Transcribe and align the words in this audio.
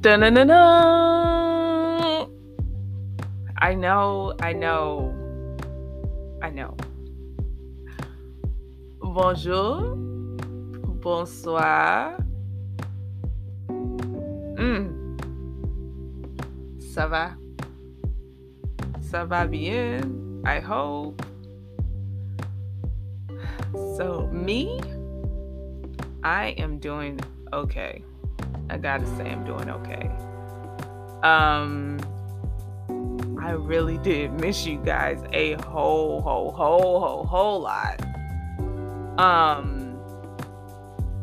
Da-na-na-na. 0.00 0.64
I 3.60 3.74
know, 3.74 4.32
I 4.40 4.54
know, 4.54 5.12
I 6.40 6.48
know. 6.48 6.72
Bonjour, 8.96 9.98
bonsoir. 11.04 12.16
Mm. 14.56 14.88
Ça 16.80 17.06
va? 17.06 17.36
Ça 19.04 19.26
va 19.26 19.44
bien? 19.46 20.00
I 20.46 20.60
hope. 20.60 21.20
So, 23.98 24.30
me, 24.32 24.80
I 26.24 26.54
am 26.56 26.78
doing 26.78 27.20
okay. 27.52 28.02
I 28.70 28.78
gotta 28.78 29.06
say, 29.16 29.28
I'm 29.28 29.44
doing 29.44 29.68
okay. 29.68 30.10
Um, 31.24 31.98
I 33.42 33.50
really 33.50 33.98
did 33.98 34.32
miss 34.40 34.64
you 34.64 34.78
guys 34.78 35.20
a 35.32 35.54
whole, 35.54 36.20
whole, 36.20 36.52
whole, 36.52 37.00
whole, 37.00 37.24
whole 37.24 37.60
lot. 37.60 38.00
Um, 39.18 39.98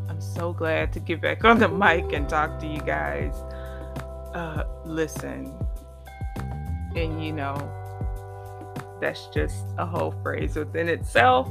I'm 0.09 0.19
so 0.19 0.51
glad 0.51 0.91
to 0.93 0.99
get 0.99 1.21
back 1.21 1.45
on 1.45 1.57
the 1.57 1.69
mic 1.69 2.11
and 2.11 2.27
talk 2.27 2.59
to 2.59 2.67
you 2.67 2.81
guys. 2.81 3.33
Uh, 4.33 4.65
listen, 4.83 5.53
and 6.97 7.23
you 7.23 7.31
know, 7.31 7.55
that's 8.99 9.27
just 9.27 9.67
a 9.77 9.85
whole 9.85 10.13
phrase 10.21 10.57
within 10.57 10.89
itself. 10.89 11.49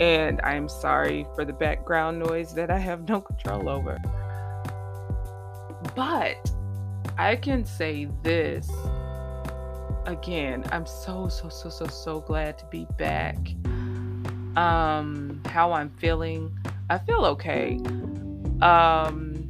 And 0.00 0.40
I'm 0.40 0.70
sorry 0.70 1.26
for 1.34 1.44
the 1.44 1.52
background 1.52 2.18
noise 2.18 2.54
that 2.54 2.70
I 2.70 2.78
have 2.78 3.06
no 3.06 3.20
control 3.20 3.68
over. 3.68 4.00
But 5.96 6.52
I 7.16 7.36
can 7.36 7.64
say 7.64 8.06
this 8.22 8.70
again. 10.04 10.62
I'm 10.70 10.84
so, 10.84 11.28
so, 11.28 11.48
so, 11.48 11.70
so, 11.70 11.86
so 11.86 12.20
glad 12.20 12.58
to 12.58 12.66
be 12.66 12.86
back. 12.98 13.38
Um, 14.56 15.40
how 15.46 15.72
I'm 15.72 15.88
feeling. 15.88 16.56
I 16.90 16.98
feel 16.98 17.24
okay. 17.24 17.80
Um, 18.60 19.48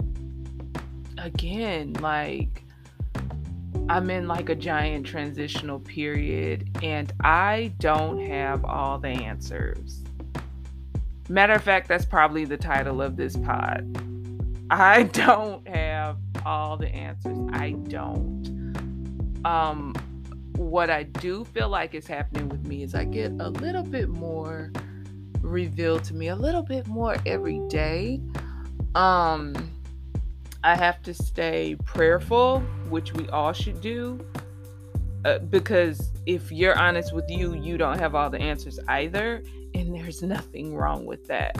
again, 1.19 1.95
like 1.95 2.63
I'm 3.89 4.09
in 4.09 4.29
like 4.29 4.49
a 4.49 4.55
giant 4.55 5.05
transitional 5.05 5.81
period 5.81 6.79
and 6.83 7.13
I 7.25 7.73
don't 7.81 8.25
have 8.25 8.65
all 8.65 8.99
the 8.99 9.09
answers. 9.09 10.05
Matter 11.29 11.55
of 11.55 11.63
fact, 11.63 11.89
that's 11.89 12.05
probably 12.05 12.45
the 12.45 12.57
title 12.57 13.03
of 13.03 13.17
this 13.17 13.37
pod. 13.37 14.16
I 14.71 15.05
don't 15.05 15.67
have 15.69 16.19
all 16.45 16.77
the 16.77 16.89
answers. 16.89 17.39
I 17.53 17.73
don't. 17.73 18.73
Um 19.45 19.95
what 20.57 20.89
I 20.89 21.03
do 21.03 21.45
feel 21.45 21.69
like 21.69 21.95
is 21.95 22.07
happening 22.07 22.49
with 22.49 22.67
me 22.67 22.83
is 22.83 22.95
I 22.95 23.05
get 23.05 23.31
a 23.41 23.51
little 23.51 23.83
bit 23.83 24.09
more 24.09 24.73
revealed 25.43 26.03
to 26.05 26.15
me, 26.15 26.29
a 26.29 26.37
little 26.37 26.63
bit 26.63 26.87
more 26.87 27.17
every 27.27 27.61
day. 27.69 28.21
Um 28.95 29.55
I 30.65 30.75
have 30.75 31.01
to 31.05 31.15
stay 31.15 31.77
prayerful, 31.85 32.61
which 32.89 33.13
we 33.13 33.29
all 33.29 33.53
should 33.53 33.81
do. 33.81 34.19
Uh, 35.25 35.39
because 35.39 36.13
if 36.27 36.51
you're 36.51 36.77
honest 36.79 37.13
with 37.13 37.29
you, 37.29 37.55
you 37.55 37.77
don't 37.77 37.99
have 37.99 38.15
all 38.15 38.31
the 38.31 38.41
answers 38.41 38.81
either. 38.89 39.43
And 39.75 39.95
there's 39.95 40.23
nothing 40.23 40.75
wrong 40.75 41.05
with 41.05 41.27
that. 41.29 41.57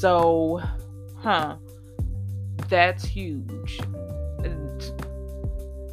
So, 0.00 0.60
huh, 1.18 1.56
that's 2.70 3.04
huge. 3.04 3.80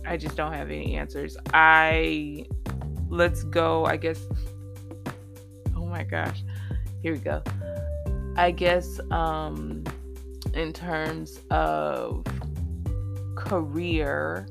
I 0.06 0.16
just 0.16 0.38
don't 0.38 0.54
have 0.54 0.72
any 0.72 0.96
answers. 0.96 1.36
I, 1.54 2.46
let's 3.10 3.44
go, 3.44 3.84
I 3.84 3.98
guess. 3.98 4.26
Oh 5.76 5.86
my 5.86 6.04
gosh. 6.04 6.44
Here 7.02 7.12
we 7.12 7.20
go. 7.20 7.44
I 8.38 8.52
guess, 8.52 9.02
um, 9.12 9.84
in 10.54 10.72
terms 10.72 11.42
of 11.52 12.24
career, 13.36 14.48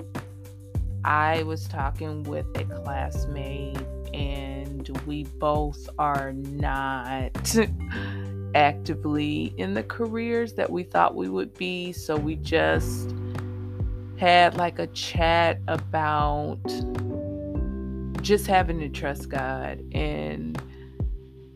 I 1.04 1.42
was 1.44 1.66
talking 1.68 2.22
with 2.24 2.46
a 2.56 2.64
classmate, 2.64 3.78
and 4.12 4.88
we 5.06 5.24
both 5.24 5.88
are 5.98 6.32
not 6.34 7.56
actively 8.56 9.52
in 9.58 9.74
the 9.74 9.82
careers 9.82 10.54
that 10.54 10.70
we 10.70 10.82
thought 10.82 11.14
we 11.14 11.28
would 11.28 11.52
be. 11.58 11.92
So 11.92 12.16
we 12.16 12.36
just 12.36 13.14
had 14.16 14.56
like 14.56 14.78
a 14.78 14.86
chat 14.88 15.60
about 15.68 16.58
just 18.22 18.46
having 18.46 18.80
to 18.80 18.88
trust 18.88 19.28
God 19.28 19.84
and 19.92 20.60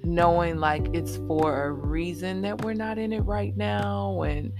knowing 0.04 0.58
like 0.58 0.88
it's 0.92 1.16
for 1.26 1.64
a 1.64 1.72
reason 1.72 2.42
that 2.42 2.62
we're 2.62 2.74
not 2.74 2.98
in 2.98 3.14
it 3.14 3.20
right 3.20 3.56
now 3.56 4.22
and 4.22 4.52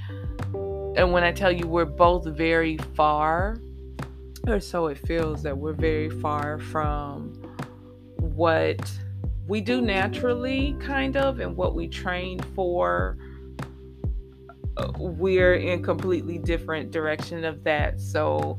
and 0.97 1.13
when 1.13 1.25
I 1.25 1.33
tell 1.33 1.53
you 1.53 1.67
we're 1.67 1.85
both 1.85 2.27
very 2.27 2.77
far 2.95 3.59
or 4.47 4.61
so 4.61 4.87
it 4.89 4.99
feels 4.99 5.43
that 5.43 5.57
we're 5.57 5.73
very 5.73 6.11
far 6.11 6.59
from 6.59 7.33
what 8.19 8.81
we 9.47 9.61
do 9.61 9.81
naturally 9.81 10.77
kind 10.81 11.17
of 11.17 11.41
and 11.41 11.57
what 11.57 11.75
we 11.75 11.89
train 11.89 12.39
for 12.55 13.17
uh, 14.77 14.91
we're 14.99 15.55
in 15.55 15.83
completely 15.83 16.39
different 16.39 16.91
direction 16.91 17.45
of 17.45 17.65
that 17.65 18.01
so 18.01 18.57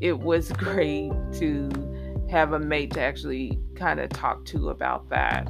it 0.00 0.18
was 0.18 0.50
great 0.52 1.12
to 1.32 1.70
have 2.30 2.52
a 2.52 2.58
mate 2.58 2.92
to 2.92 3.00
actually 3.00 3.58
kind 3.74 4.00
of 4.00 4.08
talk 4.10 4.44
to 4.44 4.70
about 4.70 5.08
that 5.08 5.48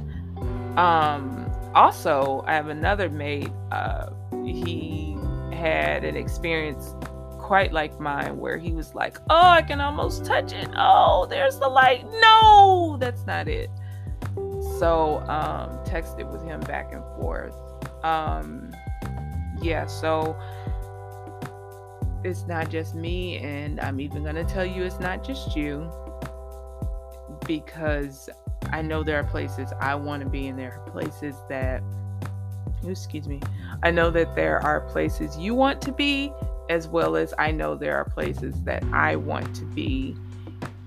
um, 0.77 1.51
also, 1.75 2.43
I 2.47 2.53
have 2.53 2.67
another 2.67 3.09
mate. 3.09 3.51
Uh, 3.71 4.09
he 4.43 5.15
had 5.51 6.03
an 6.03 6.15
experience 6.15 6.95
quite 7.37 7.73
like 7.73 7.99
mine 7.99 8.39
where 8.39 8.57
he 8.57 8.73
was 8.73 8.95
like, 8.95 9.17
Oh, 9.29 9.47
I 9.47 9.61
can 9.61 9.81
almost 9.81 10.25
touch 10.25 10.53
it. 10.53 10.67
Oh, 10.75 11.27
there's 11.29 11.59
the 11.59 11.67
light. 11.67 12.05
No, 12.21 12.97
that's 12.99 13.25
not 13.25 13.47
it. 13.47 13.69
So, 14.83 15.19
um, 15.29 15.69
texted 15.85 16.29
with 16.29 16.43
him 16.43 16.59
back 16.59 16.91
and 16.91 17.01
forth. 17.15 17.55
Um, 18.03 18.75
yeah, 19.61 19.85
so 19.85 20.37
it's 22.25 22.45
not 22.47 22.69
just 22.69 22.93
me, 22.93 23.37
and 23.37 23.79
I'm 23.79 24.01
even 24.01 24.23
going 24.23 24.35
to 24.35 24.43
tell 24.43 24.65
you 24.65 24.83
it's 24.83 24.99
not 24.99 25.23
just 25.23 25.55
you 25.55 25.89
because 27.47 28.29
I 28.73 28.81
know 28.81 29.03
there 29.03 29.17
are 29.17 29.23
places 29.23 29.71
I 29.79 29.95
want 29.95 30.21
to 30.21 30.27
be, 30.29 30.47
and 30.47 30.59
there 30.59 30.73
are 30.73 30.91
places 30.91 31.37
that, 31.47 31.81
excuse 32.85 33.25
me, 33.25 33.39
I 33.83 33.89
know 33.89 34.11
that 34.11 34.35
there 34.35 34.61
are 34.65 34.81
places 34.81 35.37
you 35.37 35.55
want 35.55 35.81
to 35.83 35.93
be, 35.93 36.29
as 36.69 36.89
well 36.89 37.15
as 37.15 37.33
I 37.39 37.51
know 37.51 37.75
there 37.75 37.95
are 37.95 38.03
places 38.03 38.61
that 38.63 38.83
I 38.91 39.15
want 39.15 39.55
to 39.55 39.63
be. 39.63 40.17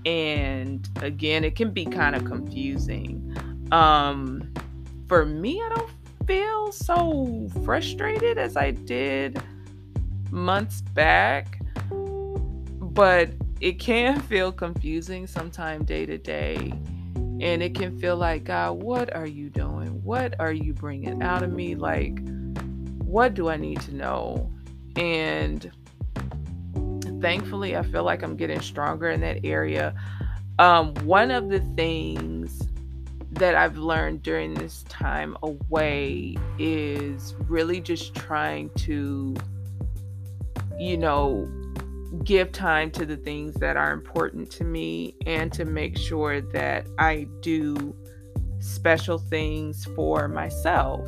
And 0.05 0.87
again, 1.01 1.43
it 1.43 1.55
can 1.55 1.71
be 1.71 1.83
kind 1.83 2.15
of 2.15 2.25
confusing. 2.25 3.35
Um, 3.71 4.53
for 5.07 5.25
me, 5.25 5.61
I 5.61 5.69
don't 5.69 5.91
feel 6.25 6.71
so 6.71 7.49
frustrated 7.63 8.37
as 8.37 8.57
I 8.57 8.71
did 8.71 9.41
months 10.31 10.81
back, 10.81 11.59
but 11.89 13.29
it 13.61 13.79
can 13.79 14.19
feel 14.29 14.51
confusing 14.51 15.27
sometime 15.27 15.83
day 15.83 16.05
to 16.05 16.17
day 16.17 16.73
and 17.39 17.61
it 17.61 17.75
can 17.75 17.97
feel 17.99 18.17
like, 18.17 18.45
God, 18.45 18.81
what 18.81 19.15
are 19.15 19.27
you 19.27 19.49
doing? 19.49 20.03
What 20.03 20.39
are 20.39 20.51
you 20.51 20.73
bringing 20.73 21.21
out 21.21 21.43
of 21.43 21.51
me? 21.51 21.75
Like, 21.75 22.19
what 23.03 23.35
do 23.35 23.49
I 23.49 23.57
need 23.57 23.79
to 23.81 23.95
know? 23.95 24.51
And 24.95 25.71
thankfully, 27.21 27.77
I 27.77 27.83
feel 27.83 28.03
like 28.03 28.23
I'm 28.23 28.35
getting 28.37 28.59
stronger 28.59 29.09
in 29.09 29.21
that 29.21 29.45
area. 29.45 29.93
Um, 30.57 30.95
one 31.05 31.29
of 31.29 31.49
the 31.49 31.59
things 31.75 32.66
that 33.37 33.55
I've 33.55 33.77
learned 33.77 34.23
during 34.23 34.53
this 34.53 34.83
time 34.83 35.37
away 35.43 36.35
is 36.57 37.35
really 37.47 37.79
just 37.79 38.15
trying 38.15 38.69
to, 38.77 39.35
you 40.79 40.97
know, 40.97 41.47
give 42.23 42.51
time 42.51 42.89
to 42.91 43.05
the 43.05 43.17
things 43.17 43.53
that 43.55 43.77
are 43.77 43.91
important 43.91 44.49
to 44.51 44.63
me 44.63 45.15
and 45.25 45.51
to 45.53 45.65
make 45.65 45.97
sure 45.97 46.41
that 46.41 46.87
I 46.97 47.27
do 47.41 47.95
special 48.59 49.17
things 49.17 49.85
for 49.95 50.27
myself. 50.27 51.07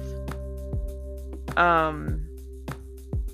Um 1.58 2.26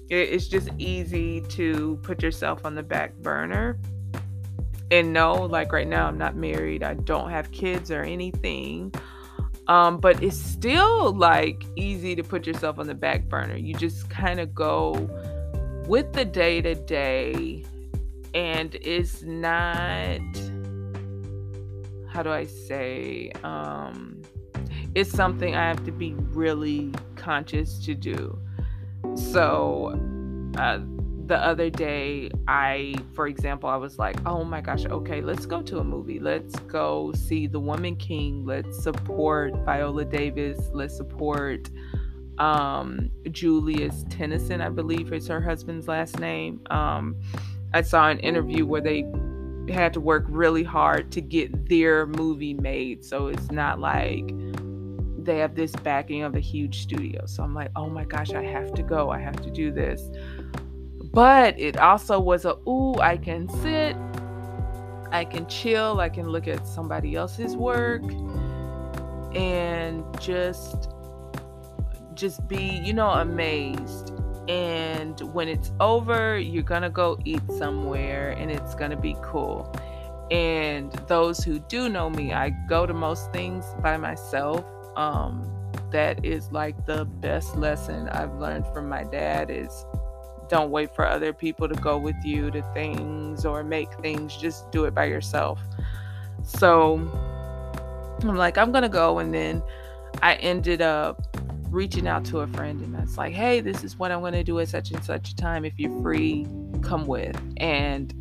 it's 0.08 0.48
just 0.48 0.70
easy 0.78 1.42
to 1.42 2.00
put 2.04 2.22
yourself 2.22 2.64
on 2.64 2.76
the 2.76 2.84
back 2.84 3.16
burner 3.18 3.80
and 4.92 5.14
no 5.14 5.34
like 5.34 5.72
right 5.72 5.88
now 5.88 6.08
I'm 6.08 6.18
not 6.18 6.36
married, 6.36 6.84
I 6.84 6.94
don't 6.94 7.30
have 7.30 7.52
kids 7.52 7.92
or 7.92 8.02
anything. 8.02 8.94
Um, 9.68 9.98
but 9.98 10.22
it's 10.22 10.38
still 10.38 11.14
like 11.14 11.64
easy 11.76 12.16
to 12.16 12.24
put 12.24 12.46
yourself 12.46 12.78
on 12.78 12.86
the 12.86 12.94
back 12.94 13.28
burner. 13.28 13.56
You 13.56 13.74
just 13.74 14.10
kind 14.10 14.40
of 14.40 14.54
go 14.54 15.10
with 15.88 16.14
the 16.14 16.26
day 16.26 16.62
to 16.62 16.76
day 16.76 17.64
and 18.34 18.76
is 18.76 19.24
not 19.24 20.20
how 22.08 22.24
do 22.24 22.30
I 22.30 22.46
say 22.46 23.32
um 23.44 24.22
it's 24.94 25.12
something 25.12 25.56
I 25.56 25.68
have 25.68 25.84
to 25.86 25.92
be 25.92 26.14
really 26.14 26.94
conscious 27.16 27.78
to 27.86 27.94
do. 27.94 28.40
So 29.16 30.00
uh 30.58 30.80
the 31.26 31.38
other 31.38 31.70
day 31.70 32.30
I 32.48 32.96
for 33.14 33.28
example 33.28 33.70
I 33.70 33.78
was 33.78 33.98
like, 33.98 34.18
"Oh 34.26 34.44
my 34.44 34.62
gosh, 34.62 34.86
okay, 34.86 35.22
let's 35.22 35.46
go 35.46 35.62
to 35.64 35.80
a 35.80 35.84
movie. 35.84 36.20
Let's 36.20 36.58
go 36.62 37.12
see 37.14 37.48
The 37.48 37.60
Woman 37.60 37.96
King. 37.96 38.46
Let's 38.46 38.82
support 38.82 39.54
Viola 39.66 40.06
Davis. 40.06 40.70
Let's 40.74 40.96
support 40.96 41.70
um, 42.38 43.12
Julius 43.32 44.06
Tennon, 44.10 44.62
I 44.62 44.70
believe 44.70 45.12
is 45.14 45.28
her 45.28 45.42
husband's 45.42 45.88
last 45.88 46.20
name. 46.20 46.62
Um, 46.70 47.16
I 47.74 47.82
saw 47.82 48.10
an 48.10 48.20
interview 48.20 48.66
where 48.66 48.82
they 48.82 49.06
had 49.70 49.94
to 49.94 50.00
work 50.00 50.26
really 50.28 50.64
hard 50.64 51.12
to 51.14 51.22
get 51.22 51.68
their 51.68 52.06
movie 52.06 52.54
made. 52.54 53.04
So 53.04 53.28
it's 53.28 53.52
not 53.52 53.80
like 53.80 54.32
they 55.18 55.40
have 55.40 55.56
this 55.56 55.72
backing 55.72 56.24
of 56.24 56.36
a 56.36 56.40
huge 56.40 56.82
studio. 56.82 57.26
So 57.26 57.44
I'm 57.44 57.54
like, 57.54 57.72
oh 57.76 57.90
my 57.90 58.06
gosh, 58.06 58.32
I 58.32 58.44
have 58.44 58.74
to 58.76 58.84
go. 58.84 59.10
I 59.10 59.20
have 59.20 59.42
to 59.42 59.50
do 59.50 59.72
this. 59.72 60.02
But 61.16 61.58
it 61.58 61.78
also 61.78 62.20
was 62.20 62.44
a, 62.44 62.58
ooh, 62.68 62.96
I 63.00 63.16
can 63.16 63.48
sit, 63.48 63.96
I 65.14 65.24
can 65.24 65.48
chill, 65.48 66.02
I 66.02 66.10
can 66.10 66.28
look 66.28 66.46
at 66.46 66.68
somebody 66.68 67.16
else's 67.16 67.56
work 67.56 68.04
and 69.34 70.04
just 70.20 70.90
just 72.16 72.46
be, 72.50 72.82
you 72.84 72.92
know, 72.92 73.12
amazed. 73.12 74.12
And 74.50 75.18
when 75.34 75.48
it's 75.48 75.72
over, 75.80 76.38
you're 76.38 76.64
going 76.64 76.82
to 76.82 76.90
go 76.90 77.18
eat 77.24 77.42
somewhere 77.58 78.32
and 78.32 78.52
it's 78.52 78.76
going 78.76 78.92
to 78.92 78.98
be 78.98 79.16
cool. 79.22 79.74
And 80.32 80.92
those 81.08 81.46
who 81.46 81.60
do 81.60 81.88
know 81.88 82.10
me, 82.10 82.34
I 82.34 82.50
go 82.68 82.86
to 82.86 82.94
most 82.94 83.32
things 83.32 83.66
by 83.82 83.96
myself. 83.96 84.66
Um, 84.98 85.50
that 85.92 86.26
is 86.26 86.52
like 86.52 86.86
the 86.86 87.06
best 87.06 87.56
lesson 87.56 88.10
I've 88.10 88.34
learned 88.34 88.66
from 88.74 88.90
my 88.90 89.06
dad 89.06 89.50
is 89.50 89.86
don't 90.50 90.72
wait 90.72 90.94
for 90.96 91.08
other 91.08 91.34
people 91.34 91.68
to 91.68 91.76
go 91.76 91.98
with 91.98 92.16
you 92.24 92.52
to 92.52 92.62
things 92.74 93.46
or 93.46 93.64
make 93.64 93.92
things 94.02 94.36
just 94.38 94.72
do 94.72 94.86
it 94.86 94.94
by 94.94 95.06
yourself 95.06 95.60
so 96.44 96.96
i'm 98.22 98.36
like 98.36 98.58
i'm 98.58 98.72
gonna 98.72 98.90
go 98.90 99.20
and 99.20 99.34
then 99.34 99.62
i 100.22 100.36
ended 100.36 100.82
up 100.82 101.36
reaching 101.76 102.08
out 102.08 102.24
to 102.26 102.40
a 102.40 102.48
friend 102.48 102.82
and 102.82 102.96
that's 102.96 103.18
like, 103.18 103.34
hey, 103.34 103.60
this 103.60 103.84
is 103.84 104.00
what 104.00 104.12
I'm 104.12 104.22
to 104.32 104.44
do 104.44 104.60
at 104.60 104.70
such 104.70 104.92
and 104.92 105.04
such 105.04 105.32
a 105.32 105.36
time. 105.36 105.66
If 105.66 105.78
you're 105.78 106.02
free, 106.02 106.48
come 106.82 107.06
with. 107.06 107.38
And 107.58 108.14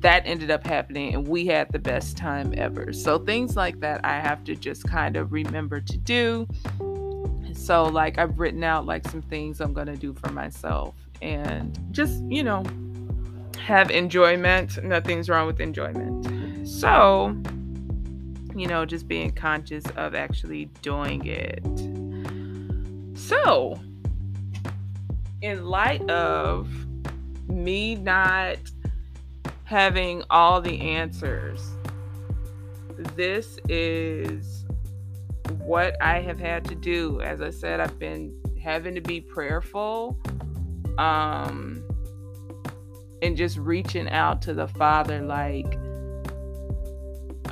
that 0.00 0.24
ended 0.26 0.50
up 0.50 0.66
happening 0.66 1.14
and 1.14 1.26
we 1.26 1.46
had 1.46 1.72
the 1.72 1.78
best 1.78 2.16
time 2.16 2.52
ever. 2.56 2.92
So 2.92 3.18
things 3.18 3.56
like 3.56 3.80
that 3.80 4.04
I 4.04 4.20
have 4.20 4.44
to 4.44 4.56
just 4.56 4.84
kind 4.84 5.16
of 5.16 5.32
remember 5.32 5.80
to 5.80 5.96
do. 5.96 6.46
So 7.56 7.84
like 7.84 8.18
I've 8.18 8.38
written 8.38 8.62
out 8.62 8.86
like 8.86 9.08
some 9.08 9.22
things 9.22 9.60
I'm 9.60 9.72
going 9.72 9.88
to 9.88 9.96
do 9.96 10.12
for 10.12 10.30
myself 10.30 10.94
and 11.22 11.78
just, 11.90 12.22
you 12.24 12.44
know, 12.44 12.62
have 13.58 13.90
enjoyment. 13.90 14.82
Nothing's 14.84 15.28
wrong 15.28 15.46
with 15.46 15.60
enjoyment. 15.60 16.68
So, 16.68 17.36
you 18.54 18.66
know, 18.66 18.84
just 18.84 19.08
being 19.08 19.32
conscious 19.32 19.84
of 19.96 20.14
actually 20.14 20.66
doing 20.82 21.26
it. 21.26 21.64
So, 23.18 23.80
in 25.42 25.64
light 25.64 26.08
of 26.10 26.68
me 27.48 27.94
not 27.94 28.58
having 29.64 30.22
all 30.30 30.60
the 30.60 30.80
answers, 30.80 31.70
this 33.16 33.58
is 33.68 34.65
what 35.66 36.00
I 36.00 36.20
have 36.20 36.38
had 36.38 36.64
to 36.66 36.74
do. 36.74 37.20
As 37.20 37.40
I 37.40 37.50
said, 37.50 37.80
I've 37.80 37.98
been 37.98 38.40
having 38.62 38.94
to 38.94 39.00
be 39.00 39.20
prayerful 39.20 40.18
um 40.98 41.84
and 43.22 43.36
just 43.36 43.58
reaching 43.58 44.08
out 44.08 44.40
to 44.42 44.54
the 44.54 44.66
father 44.66 45.20
like 45.20 45.78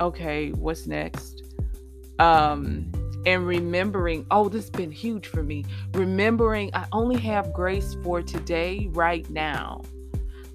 okay, 0.01 0.51
what's 0.51 0.87
next? 0.87 1.43
Um 2.19 2.91
and 3.25 3.47
remembering, 3.47 4.25
oh, 4.29 4.49
this 4.49 4.65
has 4.65 4.69
been 4.69 4.91
huge 4.91 5.27
for 5.27 5.41
me. 5.43 5.65
Remembering 5.93 6.69
I 6.73 6.85
only 6.91 7.19
have 7.21 7.51
grace 7.53 7.97
for 8.03 8.21
today, 8.21 8.87
right 8.91 9.27
now. 9.29 9.81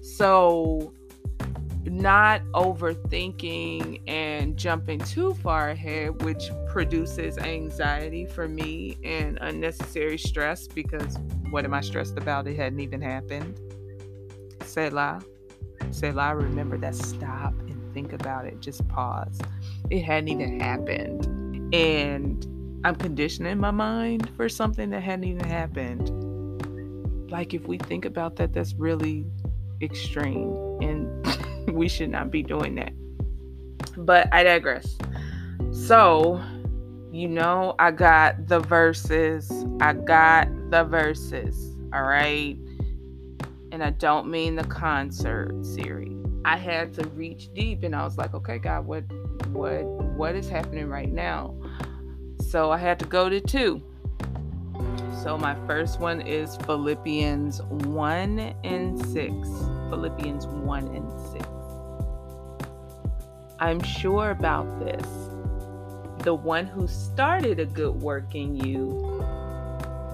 So, 0.01 0.93
not 1.85 2.41
overthinking 2.53 4.01
and 4.07 4.55
jumping 4.57 4.99
too 4.99 5.33
far 5.35 5.69
ahead, 5.69 6.21
which 6.23 6.51
produces 6.67 7.37
anxiety 7.37 8.25
for 8.25 8.47
me 8.47 8.97
and 9.03 9.37
unnecessary 9.41 10.17
stress 10.17 10.67
because 10.67 11.17
what 11.49 11.65
am 11.65 11.73
I 11.73 11.81
stressed 11.81 12.17
about? 12.17 12.47
It 12.47 12.55
hadn't 12.55 12.79
even 12.79 13.01
happened. 13.01 13.59
Selah. 14.63 15.21
Selah, 15.91 16.35
remember 16.35 16.77
that. 16.77 16.95
Stop 16.95 17.53
and 17.61 17.93
think 17.93 18.13
about 18.13 18.45
it. 18.45 18.59
Just 18.59 18.87
pause. 18.87 19.39
It 19.89 20.03
hadn't 20.03 20.29
even 20.29 20.59
happened. 20.59 21.73
And 21.73 22.45
I'm 22.83 22.95
conditioning 22.95 23.57
my 23.57 23.71
mind 23.71 24.29
for 24.37 24.47
something 24.49 24.89
that 24.91 25.01
hadn't 25.01 25.25
even 25.25 25.45
happened. 25.45 26.09
Like, 27.31 27.53
if 27.53 27.67
we 27.67 27.77
think 27.77 28.05
about 28.05 28.35
that, 28.37 28.53
that's 28.53 28.73
really 28.75 29.25
extreme, 29.81 30.77
and 30.81 31.25
we 31.67 31.87
should 31.87 32.09
not 32.09 32.31
be 32.31 32.43
doing 32.43 32.75
that. 32.75 32.93
But 33.97 34.27
I 34.31 34.43
digress. 34.43 34.97
So, 35.71 36.41
you 37.11 37.27
know, 37.27 37.75
I 37.79 37.91
got 37.91 38.47
the 38.47 38.59
verses. 38.59 39.51
I 39.79 39.93
got 39.93 40.47
the 40.69 40.83
verses. 40.83 41.75
All 41.93 42.03
right. 42.03 42.57
And 43.71 43.83
I 43.83 43.91
don't 43.91 44.27
mean 44.27 44.55
the 44.55 44.63
concert 44.65 45.65
series. 45.65 46.17
I 46.43 46.57
had 46.57 46.93
to 46.95 47.07
reach 47.09 47.53
deep 47.53 47.83
and 47.83 47.95
I 47.95 48.03
was 48.03 48.17
like, 48.17 48.33
okay, 48.33 48.57
God, 48.57 48.85
what 48.85 49.03
what 49.49 49.83
what 49.83 50.35
is 50.35 50.49
happening 50.49 50.87
right 50.87 51.11
now? 51.11 51.55
So 52.49 52.71
I 52.71 52.77
had 52.77 52.99
to 52.99 53.05
go 53.05 53.29
to 53.29 53.39
two. 53.39 53.81
So 55.23 55.37
my 55.37 55.55
first 55.67 55.99
one 55.99 56.21
is 56.21 56.57
Philippians 56.65 57.61
1 57.61 58.39
and 58.63 59.05
6. 59.07 59.33
Philippians 59.91 60.47
1 60.47 60.87
and 60.95 61.11
6. 61.33 61.45
I'm 63.59 63.83
sure 63.83 64.31
about 64.31 64.79
this. 64.79 65.05
The 66.23 66.33
one 66.33 66.65
who 66.65 66.87
started 66.87 67.59
a 67.59 67.65
good 67.65 68.01
work 68.01 68.33
in 68.33 68.55
you 68.55 68.87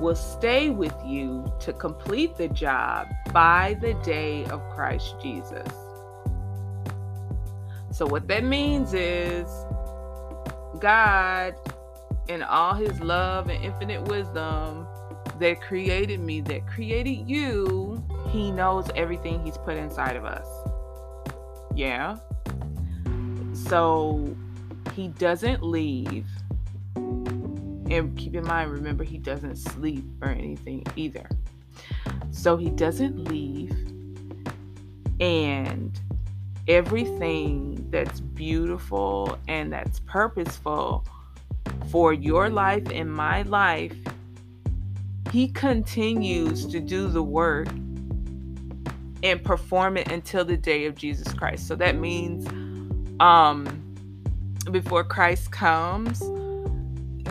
will 0.01 0.15
stay 0.15 0.71
with 0.71 0.95
you 1.05 1.45
to 1.59 1.73
complete 1.73 2.35
the 2.37 2.47
job 2.47 3.07
by 3.31 3.77
the 3.79 3.93
day 4.03 4.45
of 4.45 4.61
Christ 4.71 5.13
Jesus. 5.21 5.67
So, 7.91 8.07
what 8.07 8.27
that 8.29 8.43
means 8.43 8.95
is 8.95 9.47
God 10.79 11.53
in 12.27 12.41
all 12.41 12.73
his 12.73 12.99
love 12.99 13.47
and 13.49 13.63
infinite 13.63 14.01
wisdom 14.07 14.87
that 15.39 15.61
created 15.61 16.19
me, 16.19 16.41
that 16.41 16.65
created 16.65 17.29
you, 17.29 18.03
he 18.29 18.51
knows 18.51 18.89
everything 18.95 19.43
he's 19.43 19.57
put 19.57 19.77
inside 19.77 20.15
of 20.15 20.25
us. 20.25 20.47
Yeah. 21.75 22.17
So 23.53 24.35
he 24.93 25.09
doesn't 25.09 25.63
leave. 25.63 26.25
And 26.95 28.17
keep 28.17 28.35
in 28.35 28.45
mind, 28.45 28.71
remember, 28.71 29.03
he 29.03 29.17
doesn't 29.17 29.55
sleep 29.55 30.03
or 30.21 30.29
anything 30.29 30.85
either. 30.95 31.29
So 32.31 32.57
he 32.57 32.69
doesn't 32.69 33.25
leave. 33.29 33.71
And 35.19 35.99
everything 36.67 37.87
that's 37.89 38.19
beautiful 38.19 39.39
and 39.47 39.71
that's 39.71 39.99
purposeful 40.01 41.05
for 41.89 42.13
your 42.13 42.49
life 42.49 42.87
and 42.91 43.11
my 43.11 43.43
life, 43.43 43.95
He 45.31 45.47
continues 45.49 46.65
to 46.67 46.79
do 46.79 47.07
the 47.07 47.23
work 47.23 47.67
and 49.23 49.43
perform 49.43 49.97
it 49.97 50.11
until 50.11 50.45
the 50.45 50.57
day 50.57 50.85
of 50.85 50.95
Jesus 50.95 51.33
Christ. 51.33 51.67
So 51.67 51.75
that 51.75 51.95
means 51.95 52.47
um 53.19 53.83
before 54.71 55.03
Christ 55.03 55.51
comes, 55.51 56.21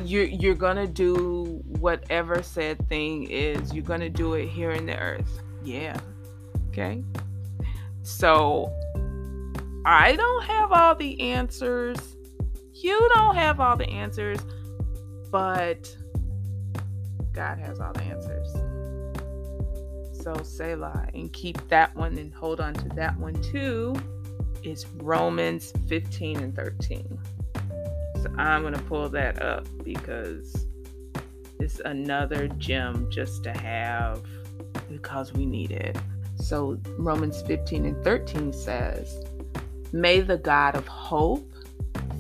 you're 0.05 0.25
you're 0.25 0.55
gonna 0.55 0.87
do 0.87 1.63
whatever 1.79 2.43
said 2.43 2.89
thing 2.89 3.25
is. 3.31 3.73
You're 3.73 3.85
gonna 3.85 4.11
do 4.11 4.35
it 4.35 4.47
here 4.47 4.71
in 4.71 4.87
the 4.87 4.99
earth. 4.99 5.41
Yeah. 5.63 5.99
Okay. 6.69 7.03
So 8.03 8.73
I 9.85 10.17
don't 10.17 10.45
have 10.45 10.73
all 10.73 10.95
the 10.95 11.21
answers 11.21 12.17
you 12.83 13.09
don't 13.15 13.37
have 13.37 13.59
all 13.59 13.77
the 13.77 13.89
answers, 13.89 14.39
but 15.31 15.95
God 17.33 17.59
has 17.59 17.81
all 17.81 17.93
the 17.93 18.03
answers. 18.03 18.55
So 20.27 20.43
Selah 20.43 21.07
and 21.15 21.33
keep 21.33 21.69
that 21.69 21.95
one 21.95 22.19
and 22.19 22.35
hold 22.35 22.61
on 22.61 22.75
to 22.75 22.89
that 22.97 23.17
one 23.17 23.41
too 23.43 23.95
is 24.65 24.85
Romans 24.97 25.73
15 25.87 26.39
and 26.39 26.53
13. 26.53 27.17
So 28.21 28.35
I'm 28.37 28.63
going 28.63 28.75
to 28.75 28.83
pull 28.83 29.09
that 29.11 29.41
up 29.41 29.69
because 29.85 30.67
it's 31.61 31.79
another 31.79 32.49
gem 32.49 33.09
just 33.09 33.45
to 33.45 33.53
have 33.53 34.25
because 34.91 35.33
we 35.33 35.47
need 35.47 35.71
it. 35.71 35.97
So 36.35 36.77
Romans 36.99 37.43
15 37.43 37.85
and 37.87 38.03
13 38.03 38.53
says, 38.53 39.25
May 39.93 40.23
the 40.23 40.39
God 40.39 40.75
of 40.75 40.89
hope 40.89 41.49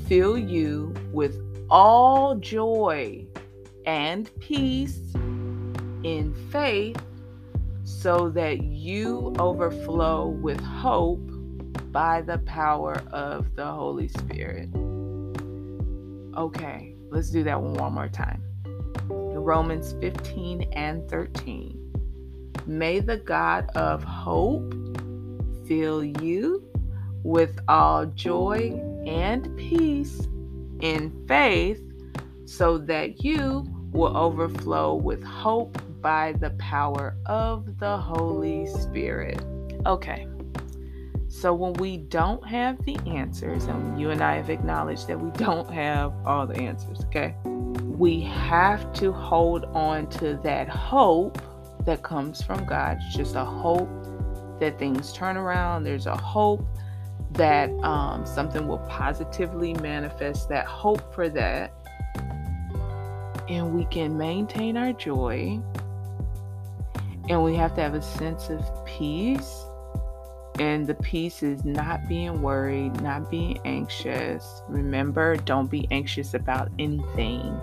fill 0.07 0.39
you 0.39 0.95
with 1.11 1.43
all 1.69 2.37
joy 2.37 3.27
and 3.85 4.31
peace 4.39 5.01
in 6.05 6.33
faith 6.53 7.03
so 8.07 8.29
that 8.29 8.63
you 8.63 9.35
overflow 9.41 10.29
with 10.29 10.61
hope 10.61 11.29
by 11.91 12.21
the 12.21 12.39
power 12.47 13.03
of 13.11 13.53
the 13.57 13.67
Holy 13.67 14.07
Spirit. 14.07 14.69
Okay, 16.37 16.95
let's 17.11 17.31
do 17.31 17.43
that 17.43 17.61
one 17.61 17.93
more 17.93 18.09
time. 18.09 18.41
Romans 19.09 19.97
15 20.01 20.69
and 20.75 21.11
13. 21.11 21.93
May 22.65 23.01
the 23.01 23.17
God 23.17 23.69
of 23.75 24.05
hope 24.05 24.73
fill 25.67 26.05
you 26.05 26.63
with 27.25 27.59
all 27.67 28.07
joy 28.07 28.81
and 29.05 29.57
peace 29.57 30.29
in 30.79 31.25
faith 31.27 31.83
so 32.45 32.79
that 32.79 33.25
you 33.25 33.67
will 33.91 34.17
overflow 34.17 34.95
with 34.95 35.25
hope 35.25 35.77
by 36.07 36.35
the 36.35 36.51
power 36.51 37.17
of 37.27 37.81
the 37.81 37.99
Holy 37.99 38.65
Spirit. 38.65 39.45
Okay. 39.87 40.29
So 41.27 41.53
when 41.53 41.73
we 41.73 41.97
don't 41.97 42.47
have 42.47 42.81
the 42.85 42.97
answers, 43.09 43.65
and 43.65 44.01
you 44.01 44.11
and 44.11 44.23
I 44.23 44.37
have 44.37 44.49
acknowledged 44.49 45.09
that 45.09 45.21
we 45.21 45.33
don't 45.33 45.69
have 45.69 46.13
all 46.25 46.47
the 46.47 46.61
answers, 46.61 47.01
okay? 47.07 47.35
We 47.83 48.21
have 48.21 48.93
to 49.01 49.11
hold 49.11 49.65
on 49.65 50.09
to 50.21 50.39
that 50.45 50.69
hope 50.69 51.43
that 51.85 52.05
comes 52.05 52.41
from 52.41 52.65
God. 52.67 52.99
It's 53.01 53.17
just 53.17 53.35
a 53.35 53.45
hope 53.45 53.91
that 54.61 54.79
things 54.79 55.13
turn 55.13 55.37
around. 55.37 55.83
There's 55.83 56.07
a 56.07 56.17
hope 56.17 56.65
that 57.33 57.69
um, 57.83 58.25
something 58.25 58.69
will 58.69 58.87
positively 58.89 59.75
manifest 59.75 60.51
that 60.51 60.67
hope 60.67 61.13
for 61.13 61.29
that. 61.31 61.73
And 63.49 63.75
we 63.75 63.87
can 63.87 64.17
maintain 64.17 64.77
our 64.77 64.93
joy. 64.93 65.61
And 67.29 67.43
we 67.43 67.55
have 67.57 67.75
to 67.75 67.81
have 67.81 67.95
a 67.95 68.03
sense 68.03 68.49
of 68.51 68.63
peace. 68.85 69.65
And 70.59 70.87
the 70.87 70.95
peace 70.95 71.43
is 71.43 71.65
not 71.65 72.09
being 72.09 72.41
worried, 72.41 73.01
not 73.03 73.31
being 73.31 73.61
anxious. 73.65 74.63
Remember, 74.69 75.37
don't 75.37 75.71
be 75.71 75.87
anxious 75.91 76.33
about 76.33 76.71
anything, 76.79 77.61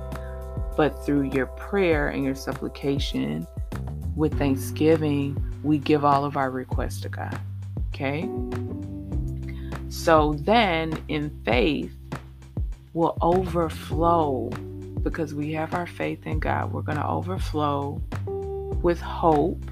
but 0.77 0.91
through 1.03 1.31
your 1.31 1.47
prayer 1.47 2.09
and 2.09 2.23
your 2.23 2.35
supplication 2.35 3.47
with 4.15 4.37
thanksgiving, 4.37 5.43
we 5.63 5.79
give 5.79 6.05
all 6.05 6.23
of 6.23 6.37
our 6.37 6.51
requests 6.51 7.01
to 7.01 7.09
God. 7.09 7.39
Okay? 7.89 8.29
So 9.89 10.33
then 10.39 10.93
in 11.07 11.31
faith, 11.43 11.91
will 12.93 13.17
overflow 13.21 14.49
because 15.01 15.33
we 15.33 15.51
have 15.53 15.73
our 15.73 15.87
faith 15.87 16.25
in 16.25 16.39
God. 16.39 16.71
We're 16.71 16.81
going 16.81 16.97
to 16.97 17.07
overflow 17.07 18.01
with 18.83 18.99
hope. 18.99 19.63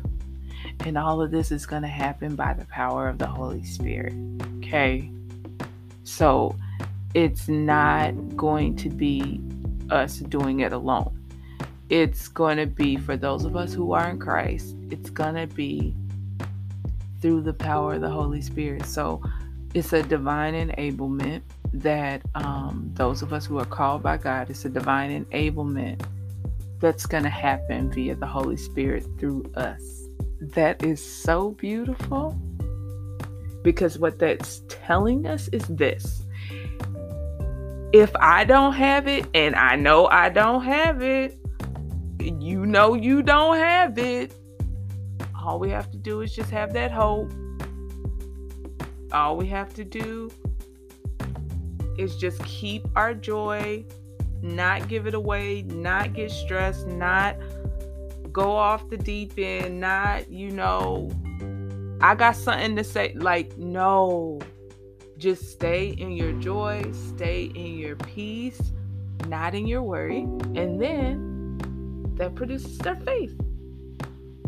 And 0.86 0.98
all 0.98 1.22
of 1.22 1.30
this 1.30 1.51
is 1.51 1.65
going 1.65 1.84
to 1.84 1.88
happen 1.88 2.36
by 2.36 2.53
the 2.53 2.65
power 2.65 3.08
of 3.08 3.18
the 3.18 3.27
Holy 3.27 3.63
Spirit. 3.63 4.13
Okay? 4.58 5.12
So 6.03 6.56
it's 7.13 7.48
not 7.48 8.13
going 8.36 8.75
to 8.77 8.89
be 8.89 9.39
us 9.89 10.18
doing 10.20 10.62
it 10.62 10.74
alone. 10.74 11.18
It's 11.89 12.30
going 12.30 12.58
to 12.58 12.65
be 12.65 12.96
for 12.96 13.18
those 13.18 13.44
of 13.44 13.56
us 13.56 13.74
who 13.74 13.91
are 13.91 14.10
in 14.10 14.18
Christ, 14.18 14.75
it's 14.89 15.10
going 15.10 15.36
to 15.36 15.46
be 15.46 15.94
through 17.22 17.41
the 17.41 17.53
power 17.53 17.94
of 17.94 18.01
the 18.01 18.10
Holy 18.10 18.41
Spirit. 18.41 18.86
So 18.86 19.22
it's 19.74 19.94
a 19.94 20.01
divine 20.01 20.53
enablement 20.53 21.41
that 21.74 22.22
um, 22.36 22.89
those 22.94 23.22
of 23.22 23.34
us 23.34 23.46
who 23.46 23.60
are 23.60 23.65
called 23.65 24.03
by 24.03 24.18
God, 24.18 24.50
it's 24.50 24.65
a 24.65 24.70
divine 24.70 25.25
enablement 25.25 26.01
that's 26.82 27.06
going 27.06 27.24
to 27.24 27.30
happen 27.30 27.92
via 27.92 28.16
the 28.16 28.28
Holy 28.28 28.58
Spirit 28.58 29.06
through 29.20 29.50
us. 29.56 30.08
That 30.42 30.84
is 30.84 31.04
so 31.04 31.52
beautiful 31.52 32.40
because 33.64 34.00
what 34.00 34.18
that's 34.18 34.64
telling 34.68 35.28
us 35.28 35.48
is 35.50 35.66
this. 35.68 36.24
If 37.94 38.12
I 38.20 38.44
don't 38.44 38.74
have 38.74 39.08
it, 39.08 39.26
and 39.34 39.56
I 39.56 39.76
know 39.76 40.08
I 40.08 40.30
don't 40.30 40.64
have 40.64 41.02
it, 41.02 41.38
you 42.20 42.66
know 42.66 42.94
you 42.96 43.22
don't 43.22 43.58
have 43.58 43.98
it. 43.98 44.34
All 45.44 45.60
we 45.60 45.70
have 45.70 45.92
to 45.92 45.98
do 45.98 46.22
is 46.22 46.34
just 46.34 46.50
have 46.50 46.74
that 46.74 46.92
hope 46.92 47.32
all 49.14 49.36
we 49.36 49.48
have 49.48 49.74
to 49.74 49.84
do 49.84 50.30
is 51.98 52.16
just 52.16 52.44
keep 52.44 52.86
our 52.96 53.14
joy, 53.14 53.86
not 54.42 54.88
give 54.88 55.08
it 55.08 55.14
away, 55.14 55.64
not 55.64 56.14
get 56.14 56.32
stressed, 56.32 56.88
not 56.88 57.36
go 58.32 58.56
off 58.56 58.90
the 58.90 58.98
deep 58.98 59.34
end, 59.38 59.80
not, 59.80 60.32
you 60.32 60.52
know, 60.52 61.12
I 62.02 62.16
got 62.16 62.36
something 62.36 62.76
to 62.76 62.84
say. 62.84 63.14
Like, 63.16 63.58
no, 63.58 64.40
just 65.18 65.52
stay 65.52 65.90
in 65.90 66.12
your 66.12 66.34
joy, 66.34 66.84
stay 66.92 67.52
in 67.56 67.78
your 67.78 67.96
peace, 67.96 68.72
not 69.28 69.54
in 69.54 69.68
your 69.68 69.84
worry. 69.84 70.22
And 70.56 70.82
then 70.82 72.14
that 72.16 72.36
produces 72.36 72.78
their 72.80 72.96
faith. 72.96 73.40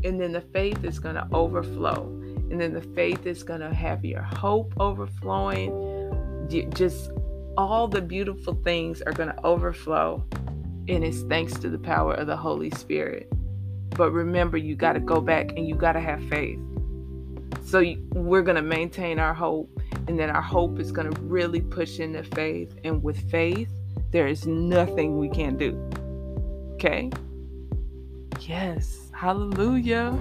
And 0.04 0.20
then 0.20 0.32
the 0.32 0.42
faith 0.42 0.84
is 0.84 1.00
going 1.00 1.16
to 1.16 1.28
overflow 1.32 2.14
and 2.54 2.62
then 2.62 2.74
the 2.74 2.82
faith 2.82 3.26
is 3.26 3.42
going 3.42 3.62
to 3.62 3.74
have 3.74 4.06
your 4.06 4.22
hope 4.22 4.74
overflowing. 4.80 5.72
Just 6.76 7.10
all 7.57 7.88
the 7.88 8.01
beautiful 8.01 8.55
things 8.63 9.01
are 9.01 9.12
going 9.12 9.29
to 9.29 9.45
overflow. 9.45 10.24
And 10.88 11.03
it's 11.03 11.22
thanks 11.24 11.53
to 11.60 11.69
the 11.69 11.77
power 11.77 12.13
of 12.13 12.27
the 12.27 12.36
Holy 12.36 12.69
Spirit. 12.72 13.31
But 13.91 14.12
remember, 14.12 14.57
you 14.57 14.75
got 14.75 14.93
to 14.93 15.00
go 15.00 15.22
back 15.22 15.51
and 15.55 15.67
you 15.67 15.75
got 15.75 15.93
to 15.93 16.00
have 16.00 16.24
faith. 16.27 16.60
So 17.65 17.83
we're 18.13 18.41
going 18.41 18.55
to 18.55 18.62
maintain 18.62 19.19
our 19.19 19.33
hope. 19.33 19.69
And 20.07 20.19
then 20.19 20.29
our 20.29 20.41
hope 20.41 20.79
is 20.79 20.91
going 20.91 21.10
to 21.10 21.22
really 21.22 21.62
push 21.62 22.00
into 22.00 22.24
faith. 22.24 22.75
And 22.83 23.01
with 23.01 23.29
faith, 23.29 23.69
there 24.12 24.27
is 24.27 24.45
nothing 24.45 25.17
we 25.17 25.29
can't 25.29 25.57
do. 25.57 25.77
Okay? 26.74 27.10
Yes. 28.41 29.10
Hallelujah. 29.13 30.17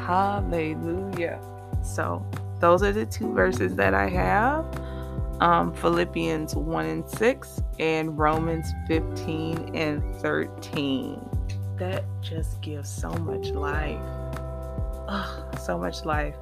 Hallelujah. 0.00 1.40
So, 1.82 2.24
those 2.60 2.82
are 2.82 2.92
the 2.92 3.06
two 3.06 3.32
verses 3.32 3.76
that 3.76 3.94
I 3.94 4.08
have 4.08 4.83
um, 5.44 5.74
Philippians 5.74 6.56
1 6.56 6.86
and 6.86 7.06
6 7.06 7.62
and 7.78 8.18
Romans 8.18 8.72
15 8.88 9.76
and 9.76 10.02
13. 10.16 11.28
That 11.76 12.02
just 12.22 12.62
gives 12.62 12.88
so 12.88 13.10
much 13.10 13.48
life. 13.48 14.00
So 15.60 15.76
much 15.76 16.06
life. 16.06 16.34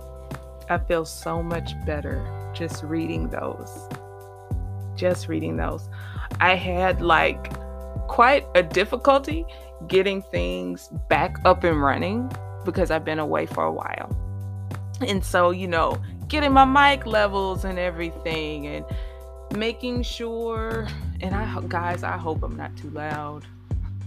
I 0.71 0.79
feel 0.79 1.05
so 1.05 1.43
much 1.43 1.73
better 1.85 2.25
just 2.55 2.85
reading 2.85 3.29
those. 3.29 3.89
Just 4.95 5.27
reading 5.27 5.57
those. 5.57 5.89
I 6.41 6.55
had 6.55 7.03
like 7.03 7.53
quite 8.07 8.47
a 8.55 8.63
difficulty 8.63 9.45
getting 9.89 10.23
things 10.23 10.89
back 11.09 11.39
up 11.45 11.65
and 11.65 11.83
running 11.83 12.31
because 12.65 12.93
I've 12.93 13.05
been 13.05 13.19
away 13.19 13.47
for 13.47 13.65
a 13.65 13.73
while. 13.73 14.17
And 15.01 15.25
so, 15.25 15.51
you 15.51 15.67
know, 15.67 16.01
getting 16.29 16.53
my 16.53 16.65
mic 16.65 17.07
levels 17.07 17.65
and 17.65 17.79
everything 17.79 18.67
and 18.67 18.85
making 19.57 20.03
sure 20.03 20.89
and 21.21 21.35
I 21.35 21.61
guys, 21.69 22.03
I 22.03 22.17
hope 22.17 22.43
I'm 22.43 22.57
not 22.57 22.77
too 22.77 22.91
loud. 22.91 23.45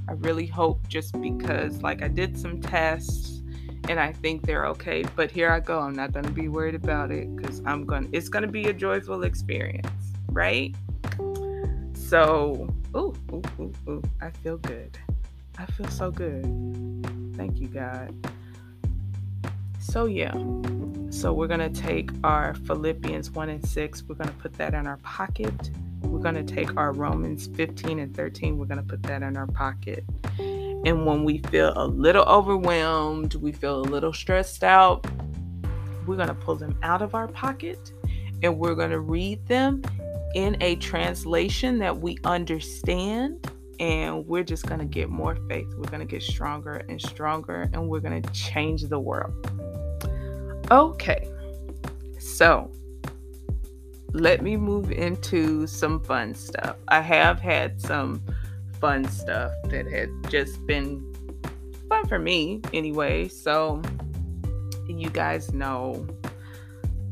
I 0.07 0.13
really 0.13 0.45
hope 0.45 0.87
just 0.87 1.19
because 1.21 1.81
like 1.81 2.03
I 2.03 2.07
did 2.07 2.37
some 2.37 2.61
tests 2.61 3.41
and 3.87 3.99
I 3.99 4.13
think 4.13 4.45
they're 4.45 4.65
okay, 4.67 5.03
but 5.15 5.31
here 5.31 5.51
I 5.51 5.59
go. 5.59 5.79
I'm 5.79 5.95
not 5.95 6.11
going 6.11 6.25
to 6.25 6.31
be 6.31 6.47
worried 6.47 6.75
about 6.75 7.11
it 7.11 7.27
cuz 7.41 7.61
I'm 7.65 7.85
going 7.85 8.09
to 8.09 8.17
it's 8.17 8.29
going 8.29 8.43
to 8.43 8.51
be 8.51 8.65
a 8.65 8.73
joyful 8.73 9.23
experience, 9.23 10.13
right? 10.31 10.75
So, 11.93 12.67
ooh, 12.95 13.13
ooh, 13.31 13.41
ooh, 13.59 13.73
ooh, 13.87 14.03
I 14.21 14.29
feel 14.29 14.57
good. 14.57 14.97
I 15.57 15.65
feel 15.65 15.87
so 15.87 16.11
good. 16.11 16.43
Thank 17.35 17.59
you, 17.59 17.67
God. 17.67 18.13
So, 19.85 20.05
yeah. 20.05 20.33
So, 21.09 21.31
we're 21.31 21.47
going 21.47 21.59
to 21.59 21.69
take 21.69 22.11
our 22.23 22.55
Philippians 22.55 23.31
1 23.31 23.49
and 23.49 23.65
6, 23.65 24.03
we're 24.03 24.15
going 24.15 24.29
to 24.29 24.35
put 24.35 24.53
that 24.53 24.73
in 24.73 24.87
our 24.87 24.97
pocket. 24.97 25.71
We're 26.01 26.19
going 26.19 26.35
to 26.35 26.43
take 26.43 26.75
our 26.75 26.91
Romans 26.91 27.47
15 27.55 27.99
and 27.99 28.15
13, 28.15 28.57
we're 28.57 28.65
going 28.65 28.77
to 28.77 28.83
put 28.83 29.03
that 29.03 29.21
in 29.21 29.37
our 29.37 29.47
pocket. 29.47 30.03
And 30.39 31.05
when 31.05 31.23
we 31.23 31.37
feel 31.37 31.73
a 31.75 31.87
little 31.87 32.25
overwhelmed, 32.25 33.35
we 33.35 33.51
feel 33.51 33.79
a 33.79 33.87
little 33.87 34.13
stressed 34.13 34.63
out, 34.63 35.05
we're 36.05 36.15
going 36.15 36.27
to 36.27 36.35
pull 36.35 36.55
them 36.55 36.77
out 36.83 37.01
of 37.01 37.15
our 37.15 37.27
pocket 37.27 37.91
and 38.43 38.59
we're 38.59 38.75
going 38.75 38.91
to 38.91 38.99
read 38.99 39.45
them 39.47 39.81
in 40.35 40.57
a 40.61 40.75
translation 40.77 41.79
that 41.79 41.97
we 41.97 42.17
understand. 42.23 43.49
And 43.79 44.25
we're 44.25 44.43
just 44.43 44.67
going 44.67 44.79
to 44.79 44.85
get 44.85 45.09
more 45.09 45.35
faith. 45.49 45.67
We're 45.75 45.89
going 45.89 45.99
to 45.99 46.05
get 46.05 46.23
stronger 46.23 46.85
and 46.87 47.01
stronger, 47.01 47.69
and 47.73 47.89
we're 47.89 47.99
going 47.99 48.21
to 48.21 48.31
change 48.31 48.83
the 48.83 48.99
world. 48.99 49.33
Okay, 50.71 51.29
so 52.17 52.71
let 54.13 54.41
me 54.41 54.57
move 54.57 54.91
into 54.91 55.67
some 55.67 55.99
fun 55.99 56.33
stuff. 56.33 56.77
I 56.87 57.01
have 57.01 57.39
had 57.39 57.79
some 57.79 58.23
fun 58.79 59.07
stuff 59.09 59.51
that 59.65 59.85
had 59.85 60.09
just 60.31 60.65
been 60.65 61.13
fun 61.87 62.07
for 62.07 62.17
me 62.17 62.61
anyway. 62.73 63.27
So, 63.27 63.79
you 64.87 65.11
guys 65.11 65.53
know 65.53 66.07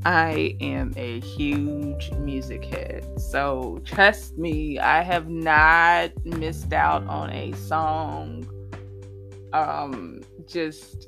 I 0.04 0.58
am 0.60 0.92
a 0.98 1.20
huge 1.20 2.12
music 2.14 2.66
head. 2.66 3.06
So, 3.20 3.82
trust 3.86 4.38
me, 4.38 4.80
I 4.80 5.04
have 5.04 5.30
not 5.30 6.12
missed 6.26 6.74
out 6.74 7.06
on 7.06 7.30
a 7.30 7.52
song. 7.52 8.48
Um, 9.54 10.22
just 10.48 11.08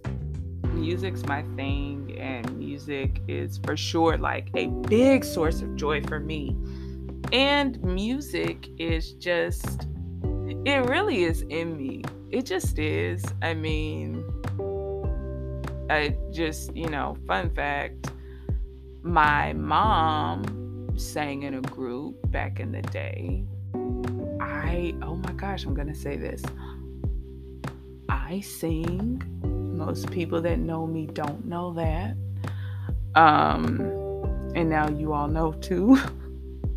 music's 0.75 1.23
my 1.25 1.43
thing, 1.55 2.17
and 2.19 2.57
music 2.57 3.21
is 3.27 3.59
for 3.63 3.75
sure 3.75 4.17
like 4.17 4.49
a 4.55 4.67
big 4.67 5.23
source 5.23 5.61
of 5.61 5.75
joy 5.75 6.01
for 6.03 6.19
me. 6.19 6.55
And 7.31 7.81
music 7.83 8.69
is 8.77 9.13
just, 9.13 9.87
it 10.65 10.85
really 10.87 11.23
is 11.23 11.41
in 11.49 11.77
me. 11.77 12.03
It 12.29 12.45
just 12.45 12.77
is. 12.77 13.23
I 13.41 13.53
mean, 13.53 14.23
I 15.89 16.15
just, 16.31 16.75
you 16.75 16.89
know, 16.89 17.17
fun 17.27 17.53
fact 17.53 18.11
my 19.05 19.53
mom 19.53 20.89
sang 20.97 21.43
in 21.43 21.53
a 21.53 21.61
group 21.61 22.15
back 22.31 22.59
in 22.59 22.71
the 22.71 22.81
day. 22.81 23.43
I, 24.41 24.95
oh 25.03 25.15
my 25.15 25.31
gosh, 25.33 25.63
I'm 25.63 25.75
going 25.75 25.87
to 25.87 25.95
say 25.95 26.17
this. 26.17 26.41
I 28.09 28.39
sing 28.39 29.21
most 29.77 30.11
people 30.11 30.41
that 30.41 30.59
know 30.59 30.87
me 30.87 31.07
don't 31.07 31.45
know 31.45 31.73
that. 31.73 32.15
Um, 33.15 33.79
and 34.55 34.69
now 34.69 34.89
you 34.89 35.13
all 35.13 35.27
know 35.27 35.53
too. 35.53 35.97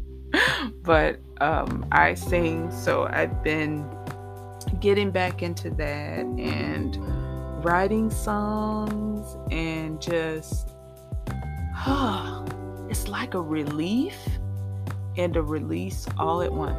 but 0.82 1.18
um, 1.40 1.86
I 1.92 2.14
sing, 2.14 2.70
so 2.70 3.08
I've 3.10 3.42
been 3.42 3.88
getting 4.80 5.10
back 5.10 5.42
into 5.42 5.70
that 5.70 6.20
and 6.20 6.96
writing 7.64 8.10
songs 8.10 9.36
and 9.50 10.00
just, 10.00 10.70
oh, 11.86 12.44
it's 12.90 13.08
like 13.08 13.34
a 13.34 13.40
relief 13.40 14.16
and 15.16 15.36
a 15.36 15.42
release 15.42 16.06
all 16.18 16.42
at 16.42 16.52
once. 16.52 16.76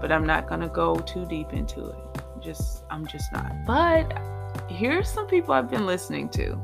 But 0.00 0.12
I'm 0.12 0.26
not 0.26 0.48
gonna 0.48 0.68
go 0.68 0.96
too 0.96 1.26
deep 1.26 1.52
into 1.52 1.88
it. 1.88 1.96
Just, 2.40 2.84
I'm 2.90 3.06
just 3.06 3.32
not. 3.32 3.52
But 3.66 4.16
here's 4.68 5.08
some 5.08 5.26
people 5.26 5.54
I've 5.54 5.70
been 5.70 5.86
listening 5.86 6.28
to. 6.30 6.58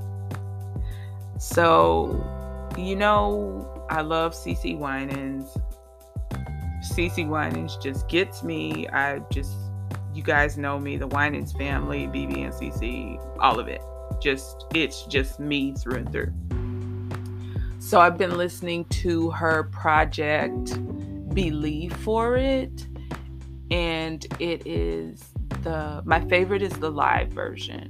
So, 1.39 2.25
you 2.79 2.97
know, 2.97 3.87
I 3.91 4.03
love 4.03 4.33
CeCe 4.33 4.79
Winans. 4.79 5.57
CeCe 6.83 7.29
Winans 7.29 7.77
just 7.77 8.09
gets 8.09 8.43
me. 8.43 8.89
I 8.89 9.21
just, 9.31 9.55
you 10.15 10.23
guys 10.23 10.57
know 10.57 10.79
me, 10.79 10.97
the 10.97 11.07
Winans 11.07 11.53
family, 11.53 12.07
BeBe 12.07 12.45
and 12.45 12.53
CeCe, 12.53 13.21
all 13.39 13.59
of 13.59 13.69
it. 13.69 13.83
Just, 14.21 14.67
it's 14.75 15.03
just 15.05 15.41
me 15.41 15.75
through 15.75 15.97
and 15.97 16.13
through. 16.13 16.33
So 17.79 18.01
I've 18.01 18.17
been 18.17 18.37
listening 18.37 18.85
to 18.87 19.31
her 19.33 19.65
project, 19.65 20.73
Believe 21.35 21.93
for 21.97 22.37
It, 22.37 22.87
and 23.71 24.25
it 24.39 24.67
is 24.67 25.32
the 25.63 26.03
my 26.05 26.21
favorite 26.29 26.63
is 26.63 26.73
the 26.73 26.91
live 26.91 27.29
version. 27.29 27.89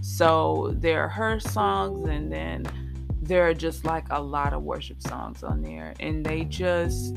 So 0.00 0.72
there 0.74 1.02
are 1.02 1.08
her 1.08 1.40
songs 1.40 2.08
and 2.08 2.32
then 2.32 2.64
there 3.20 3.48
are 3.48 3.54
just 3.54 3.84
like 3.84 4.06
a 4.10 4.20
lot 4.20 4.52
of 4.52 4.62
worship 4.62 5.02
songs 5.02 5.42
on 5.42 5.62
there. 5.62 5.94
And 6.00 6.24
they 6.24 6.44
just 6.44 7.16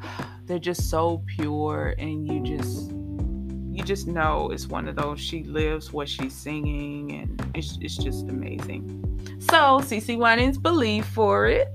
they're 0.46 0.58
just 0.58 0.88
so 0.88 1.22
pure 1.26 1.94
and 1.98 2.26
you 2.26 2.40
just 2.40 2.90
you 3.72 3.84
just 3.84 4.06
know 4.06 4.50
it's 4.50 4.66
one 4.66 4.88
of 4.88 4.96
those 4.96 5.20
she 5.20 5.44
lives 5.44 5.92
what 5.92 6.08
she's 6.08 6.34
singing 6.34 7.12
and 7.12 7.50
it's, 7.54 7.78
it's 7.80 7.96
just 7.96 8.28
amazing. 8.28 8.96
So 9.38 9.80
CeCe 9.80 10.18
Winans 10.18 10.58
believe 10.58 11.06
for 11.06 11.46
it. 11.46 11.68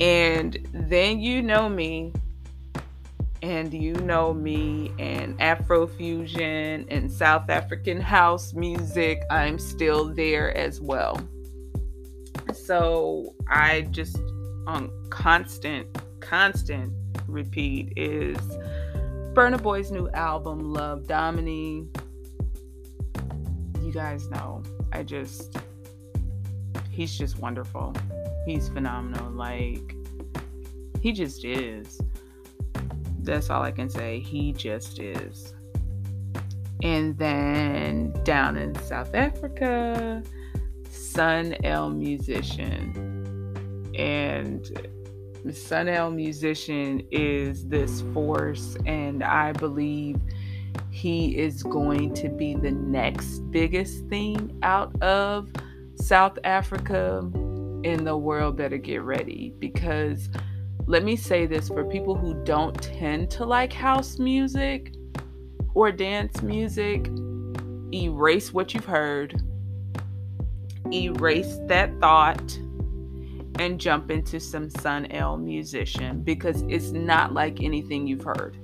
And 0.00 0.58
then 0.72 1.20
you 1.20 1.42
know 1.42 1.68
me 1.68 2.12
and 3.46 3.72
you 3.72 3.92
know 3.94 4.34
me 4.34 4.90
and 4.98 5.38
Afrofusion 5.38 6.84
and 6.88 7.10
South 7.10 7.48
African 7.48 8.00
house 8.00 8.54
music, 8.54 9.22
I'm 9.30 9.60
still 9.60 10.12
there 10.12 10.54
as 10.56 10.80
well. 10.80 11.20
So 12.52 13.36
I 13.48 13.82
just 13.92 14.18
on 14.66 14.90
constant, 15.10 15.86
constant 16.18 16.92
repeat 17.28 17.92
is 17.96 18.36
Burna 19.32 19.62
Boy's 19.62 19.92
new 19.92 20.08
album, 20.08 20.72
Love 20.72 21.04
Damini. 21.04 21.86
You 23.80 23.92
guys 23.92 24.28
know, 24.28 24.64
I 24.92 25.04
just, 25.04 25.56
he's 26.90 27.16
just 27.16 27.38
wonderful. 27.38 27.94
He's 28.44 28.68
phenomenal. 28.68 29.30
Like, 29.30 29.94
he 31.00 31.12
just 31.12 31.44
is. 31.44 32.00
That's 33.26 33.50
all 33.50 33.62
I 33.62 33.72
can 33.72 33.90
say. 33.90 34.20
He 34.20 34.52
just 34.52 34.98
is. 34.98 35.54
And 36.82 37.18
then 37.18 38.12
down 38.22 38.56
in 38.56 38.74
South 38.76 39.14
Africa, 39.14 40.22
Sun 40.90 41.56
El 41.64 41.90
Musician. 41.90 43.92
And 43.94 44.66
Sun 45.52 45.88
El 45.88 46.10
Musician 46.10 47.02
is 47.10 47.66
this 47.66 48.02
force, 48.12 48.76
and 48.84 49.22
I 49.22 49.52
believe 49.52 50.18
he 50.90 51.38
is 51.38 51.62
going 51.62 52.14
to 52.14 52.28
be 52.28 52.54
the 52.54 52.72
next 52.72 53.38
biggest 53.50 54.06
thing 54.06 54.58
out 54.62 55.00
of 55.02 55.50
South 55.96 56.38
Africa. 56.44 57.30
In 57.84 58.04
the 58.04 58.16
world, 58.16 58.56
better 58.56 58.78
get 58.78 59.02
ready 59.02 59.54
because 59.60 60.28
let 60.86 61.02
me 61.02 61.16
say 61.16 61.46
this 61.46 61.68
for 61.68 61.84
people 61.84 62.14
who 62.14 62.34
don't 62.44 62.80
tend 62.80 63.28
to 63.32 63.44
like 63.44 63.72
house 63.72 64.18
music 64.18 64.92
or 65.74 65.90
dance 65.90 66.42
music, 66.42 67.08
erase 67.92 68.52
what 68.52 68.72
you've 68.72 68.84
heard, 68.84 69.42
erase 70.92 71.58
that 71.66 71.90
thought, 72.00 72.58
and 73.58 73.80
jump 73.80 74.10
into 74.12 74.38
some 74.38 74.70
Sun 74.70 75.06
El 75.06 75.36
musician 75.38 76.22
because 76.22 76.62
it's 76.68 76.90
not 76.92 77.34
like 77.34 77.62
anything 77.62 78.06
you've 78.06 78.22
heard. 78.22 78.56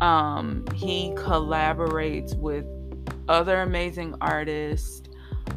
Um, 0.00 0.64
he 0.74 1.10
collaborates 1.16 2.36
with 2.36 2.64
other 3.28 3.62
amazing 3.62 4.14
artists. 4.20 5.02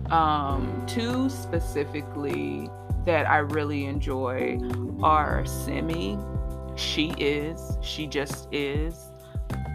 Um, 0.10 0.84
two 0.88 1.30
specifically 1.30 2.70
that 3.06 3.28
I 3.30 3.38
really 3.38 3.86
enjoy 3.86 4.60
are 5.02 5.46
Simi. 5.46 6.18
She 6.76 7.12
is. 7.18 7.78
She 7.82 8.08
just 8.08 8.48
is. 8.52 9.08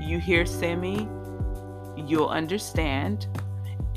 You 0.01 0.19
hear 0.19 0.47
Simi, 0.47 1.09
you'll 1.97 2.29
understand. 2.29 3.27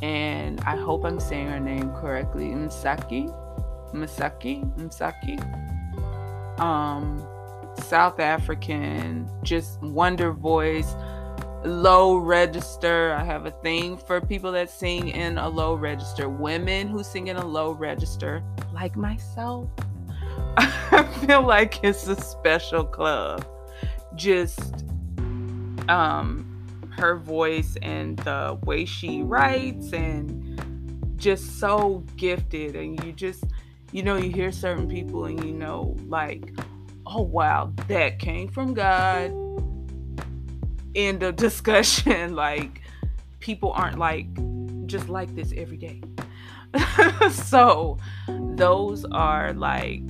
And 0.02 0.62
I 0.62 0.76
hope 0.76 1.06
I'm 1.06 1.20
saying 1.20 1.48
her 1.48 1.60
name 1.60 1.92
correctly. 1.92 2.46
Msaki. 2.46 3.34
Msaki. 3.94 4.64
Msaki. 4.78 5.40
Um, 6.60 7.26
South 7.84 8.20
African, 8.20 9.30
just 9.44 9.82
wonder 9.82 10.32
voice 10.32 10.96
low 11.64 12.18
register. 12.18 13.14
I 13.14 13.24
have 13.24 13.46
a 13.46 13.52
thing 13.52 13.98
for 13.98 14.22
people 14.22 14.52
that 14.54 14.70
sing 14.70 15.10
in 15.10 15.38
a 15.38 15.48
low 15.48 15.76
register, 15.76 16.30
women 16.30 16.88
who 16.88 17.04
sing 17.04 17.28
in 17.28 17.38
a 17.38 17.46
low 17.46 17.72
register, 17.72 18.44
like 18.74 18.96
myself. 18.96 19.70
I 20.58 21.04
feel 21.26 21.42
like 21.42 21.84
it's 21.84 22.08
a 22.08 22.20
special 22.20 22.84
club. 22.84 23.46
Just 24.16 24.86
um 25.90 26.46
her 26.92 27.16
voice 27.16 27.78
and 27.82 28.18
the 28.20 28.60
way 28.66 28.86
she 28.86 29.22
writes 29.24 29.94
and 29.94 30.62
just 31.16 31.60
so 31.60 32.04
gifted 32.16 32.76
and 32.76 33.04
you 33.04 33.12
just 33.12 33.44
you 33.92 34.04
know 34.04 34.18
you 34.18 34.30
hear 34.30 34.52
certain 34.52 34.88
people 34.88 35.26
and 35.26 35.44
you 35.44 35.52
know 35.52 35.96
like 36.08 36.54
oh 37.08 37.22
wow 37.22 37.72
that 37.88 38.20
came 38.20 38.48
from 38.48 38.74
God 38.74 39.32
end 40.96 41.24
of 41.24 41.36
discussion. 41.48 42.36
like 42.36 42.82
people 43.40 43.72
aren't 43.72 43.98
like 43.98 44.28
just 44.86 45.10
like 45.10 45.34
this 45.36 45.54
every 45.56 45.78
day. 45.78 46.02
so 47.32 47.98
those 48.28 49.06
are 49.06 49.54
like 49.54 50.02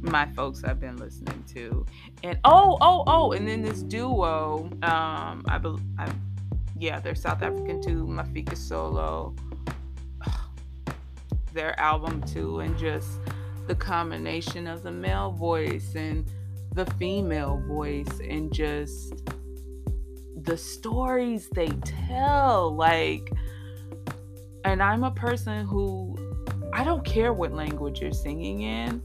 my 0.00 0.26
folks 0.34 0.64
I've 0.64 0.80
been 0.80 0.96
listening 0.96 1.44
to. 1.54 1.84
And 2.22 2.38
oh, 2.44 2.78
oh, 2.80 3.04
oh, 3.06 3.32
and 3.32 3.46
then 3.46 3.62
this 3.62 3.82
duo, 3.82 4.70
um, 4.82 5.44
I 5.48 5.58
believe, 5.60 5.82
yeah, 6.78 7.00
they're 7.00 7.14
South 7.14 7.42
African 7.42 7.82
too, 7.82 8.06
Mafikizolo. 8.06 9.36
Their 11.52 11.78
album 11.80 12.22
too, 12.22 12.60
and 12.60 12.78
just 12.78 13.18
the 13.66 13.74
combination 13.74 14.66
of 14.66 14.82
the 14.82 14.92
male 14.92 15.32
voice 15.32 15.94
and 15.94 16.30
the 16.72 16.86
female 16.92 17.62
voice 17.66 18.20
and 18.20 18.52
just 18.52 19.30
the 20.42 20.56
stories 20.56 21.48
they 21.54 21.68
tell. 21.84 22.74
Like, 22.74 23.32
and 24.64 24.82
I'm 24.82 25.04
a 25.04 25.10
person 25.10 25.66
who 25.66 26.16
I 26.72 26.84
don't 26.84 27.04
care 27.04 27.32
what 27.32 27.52
language 27.52 28.00
you're 28.00 28.12
singing 28.12 28.62
in. 28.62 29.02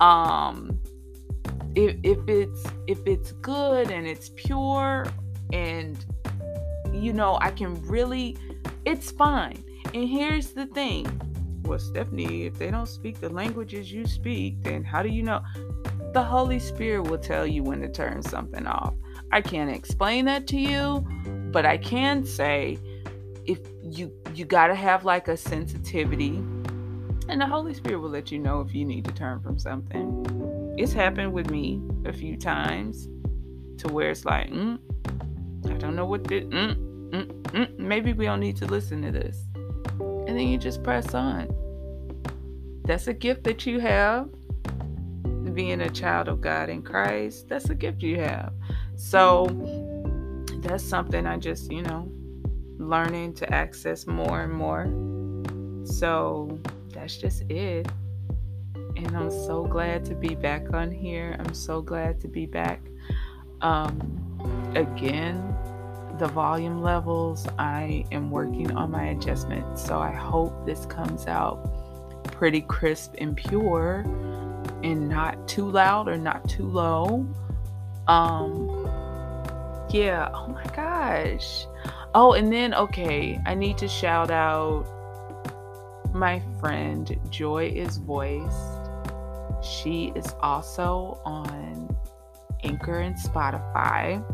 Um, 0.00 0.78
if 1.74 1.96
if 2.02 2.18
it's 2.28 2.64
if 2.86 2.98
it's 3.06 3.32
good 3.32 3.90
and 3.90 4.06
it's 4.06 4.30
pure 4.36 5.06
and 5.52 6.04
you 6.92 7.12
know 7.12 7.38
I 7.40 7.50
can 7.50 7.80
really, 7.82 8.36
it's 8.84 9.10
fine. 9.10 9.62
And 9.94 10.08
here's 10.08 10.52
the 10.52 10.66
thing. 10.66 11.06
Well, 11.64 11.78
Stephanie, 11.78 12.44
if 12.44 12.58
they 12.58 12.70
don't 12.70 12.88
speak 12.88 13.20
the 13.20 13.28
languages 13.28 13.92
you 13.92 14.06
speak, 14.06 14.62
then 14.62 14.84
how 14.84 15.02
do 15.02 15.08
you 15.08 15.22
know? 15.22 15.42
The 16.12 16.22
Holy 16.22 16.58
Spirit 16.58 17.08
will 17.10 17.18
tell 17.18 17.46
you 17.46 17.62
when 17.62 17.80
to 17.80 17.88
turn 17.88 18.22
something 18.22 18.66
off. 18.66 18.94
I 19.36 19.42
can't 19.42 19.70
explain 19.70 20.24
that 20.24 20.46
to 20.46 20.56
you, 20.56 21.06
but 21.52 21.66
I 21.66 21.76
can 21.76 22.24
say 22.24 22.78
if 23.44 23.58
you 23.82 24.10
you 24.34 24.46
got 24.46 24.68
to 24.68 24.74
have 24.74 25.04
like 25.04 25.28
a 25.28 25.36
sensitivity 25.36 26.42
and 27.28 27.38
the 27.38 27.46
Holy 27.46 27.74
Spirit 27.74 27.98
will 27.98 28.08
let 28.08 28.32
you 28.32 28.38
know 28.38 28.62
if 28.62 28.74
you 28.74 28.86
need 28.86 29.04
to 29.04 29.12
turn 29.12 29.40
from 29.40 29.58
something. 29.58 30.74
It's 30.78 30.94
happened 30.94 31.34
with 31.34 31.50
me 31.50 31.82
a 32.06 32.14
few 32.14 32.38
times 32.38 33.10
to 33.76 33.88
where 33.92 34.10
it's 34.10 34.24
like, 34.24 34.48
mm, 34.48 34.78
I 35.66 35.74
don't 35.74 35.96
know 35.96 36.06
what 36.06 36.24
this, 36.24 36.44
mm, 36.44 37.10
mm, 37.10 37.26
mm, 37.26 37.78
maybe 37.78 38.14
we 38.14 38.24
don't 38.24 38.40
need 38.40 38.56
to 38.56 38.64
listen 38.64 39.02
to 39.02 39.10
this. 39.10 39.44
And 40.00 40.28
then 40.28 40.48
you 40.48 40.56
just 40.56 40.82
press 40.82 41.12
on. 41.12 41.54
That's 42.86 43.06
a 43.06 43.12
gift 43.12 43.44
that 43.44 43.66
you 43.66 43.80
have. 43.80 44.30
Being 45.52 45.82
a 45.82 45.90
child 45.90 46.28
of 46.28 46.40
God 46.40 46.70
in 46.70 46.80
Christ, 46.80 47.48
that's 47.50 47.68
a 47.68 47.74
gift 47.74 48.02
you 48.02 48.18
have. 48.20 48.54
So 48.96 49.46
that's 50.62 50.84
something 50.84 51.26
I 51.26 51.36
just, 51.36 51.70
you 51.70 51.82
know, 51.82 52.10
learning 52.78 53.34
to 53.34 53.52
access 53.52 54.06
more 54.06 54.42
and 54.42 54.52
more. 54.52 54.86
So 55.86 56.58
that's 56.92 57.16
just 57.16 57.42
it. 57.50 57.86
And 58.96 59.16
I'm 59.16 59.30
so 59.30 59.64
glad 59.64 60.04
to 60.06 60.14
be 60.14 60.34
back 60.34 60.72
on 60.72 60.90
here. 60.90 61.36
I'm 61.38 61.54
so 61.54 61.82
glad 61.82 62.20
to 62.22 62.28
be 62.28 62.46
back. 62.46 62.80
Um, 63.60 64.72
again, 64.74 65.54
the 66.18 66.28
volume 66.28 66.82
levels, 66.82 67.46
I 67.58 68.06
am 68.10 68.30
working 68.30 68.74
on 68.74 68.90
my 68.90 69.08
adjustment. 69.08 69.78
So 69.78 69.98
I 69.98 70.12
hope 70.12 70.64
this 70.64 70.86
comes 70.86 71.26
out 71.26 72.24
pretty 72.24 72.62
crisp 72.62 73.14
and 73.18 73.36
pure 73.36 74.00
and 74.82 75.08
not 75.08 75.46
too 75.46 75.70
loud 75.70 76.08
or 76.08 76.16
not 76.16 76.48
too 76.48 76.66
low. 76.66 77.26
Um, 78.08 78.85
yeah, 79.90 80.30
oh 80.34 80.48
my 80.48 80.64
gosh. 80.74 81.66
Oh, 82.14 82.32
and 82.32 82.52
then, 82.52 82.74
okay, 82.74 83.40
I 83.46 83.54
need 83.54 83.78
to 83.78 83.88
shout 83.88 84.30
out 84.30 84.86
my 86.14 86.42
friend 86.60 87.18
Joy 87.30 87.72
is 87.74 87.98
Voiced. 87.98 88.90
She 89.62 90.12
is 90.14 90.34
also 90.40 91.20
on 91.24 91.94
Anchor 92.64 93.00
and 93.00 93.14
Spotify. 93.16 94.24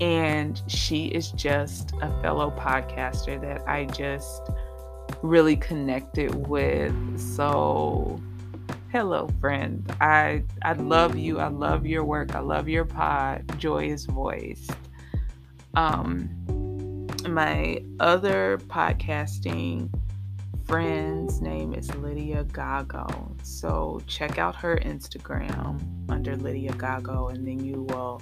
And 0.00 0.60
she 0.66 1.06
is 1.06 1.30
just 1.32 1.92
a 2.02 2.22
fellow 2.22 2.50
podcaster 2.50 3.40
that 3.40 3.66
I 3.68 3.86
just 3.86 4.50
really 5.22 5.56
connected 5.56 6.48
with. 6.48 6.94
So, 7.18 8.20
hello, 8.90 9.28
friend. 9.40 9.88
I 10.00 10.42
I 10.62 10.72
love 10.72 11.16
you. 11.16 11.38
I 11.38 11.48
love 11.48 11.86
your 11.86 12.04
work. 12.04 12.34
I 12.34 12.40
love 12.40 12.68
your 12.68 12.84
pod. 12.84 13.58
Joy 13.58 13.86
is 13.86 14.06
Voiced. 14.06 14.72
Um, 15.74 17.06
my 17.28 17.82
other 18.00 18.58
podcasting 18.66 19.90
friend's 20.66 21.40
name 21.40 21.72
is 21.72 21.94
Lydia 21.96 22.44
Gago. 22.44 23.36
So 23.46 24.00
check 24.08 24.38
out 24.38 24.56
her 24.56 24.76
Instagram 24.78 25.80
under 26.10 26.36
Lydia 26.36 26.72
Gago, 26.72 27.32
and 27.32 27.46
then 27.46 27.64
you 27.64 27.82
will 27.90 28.20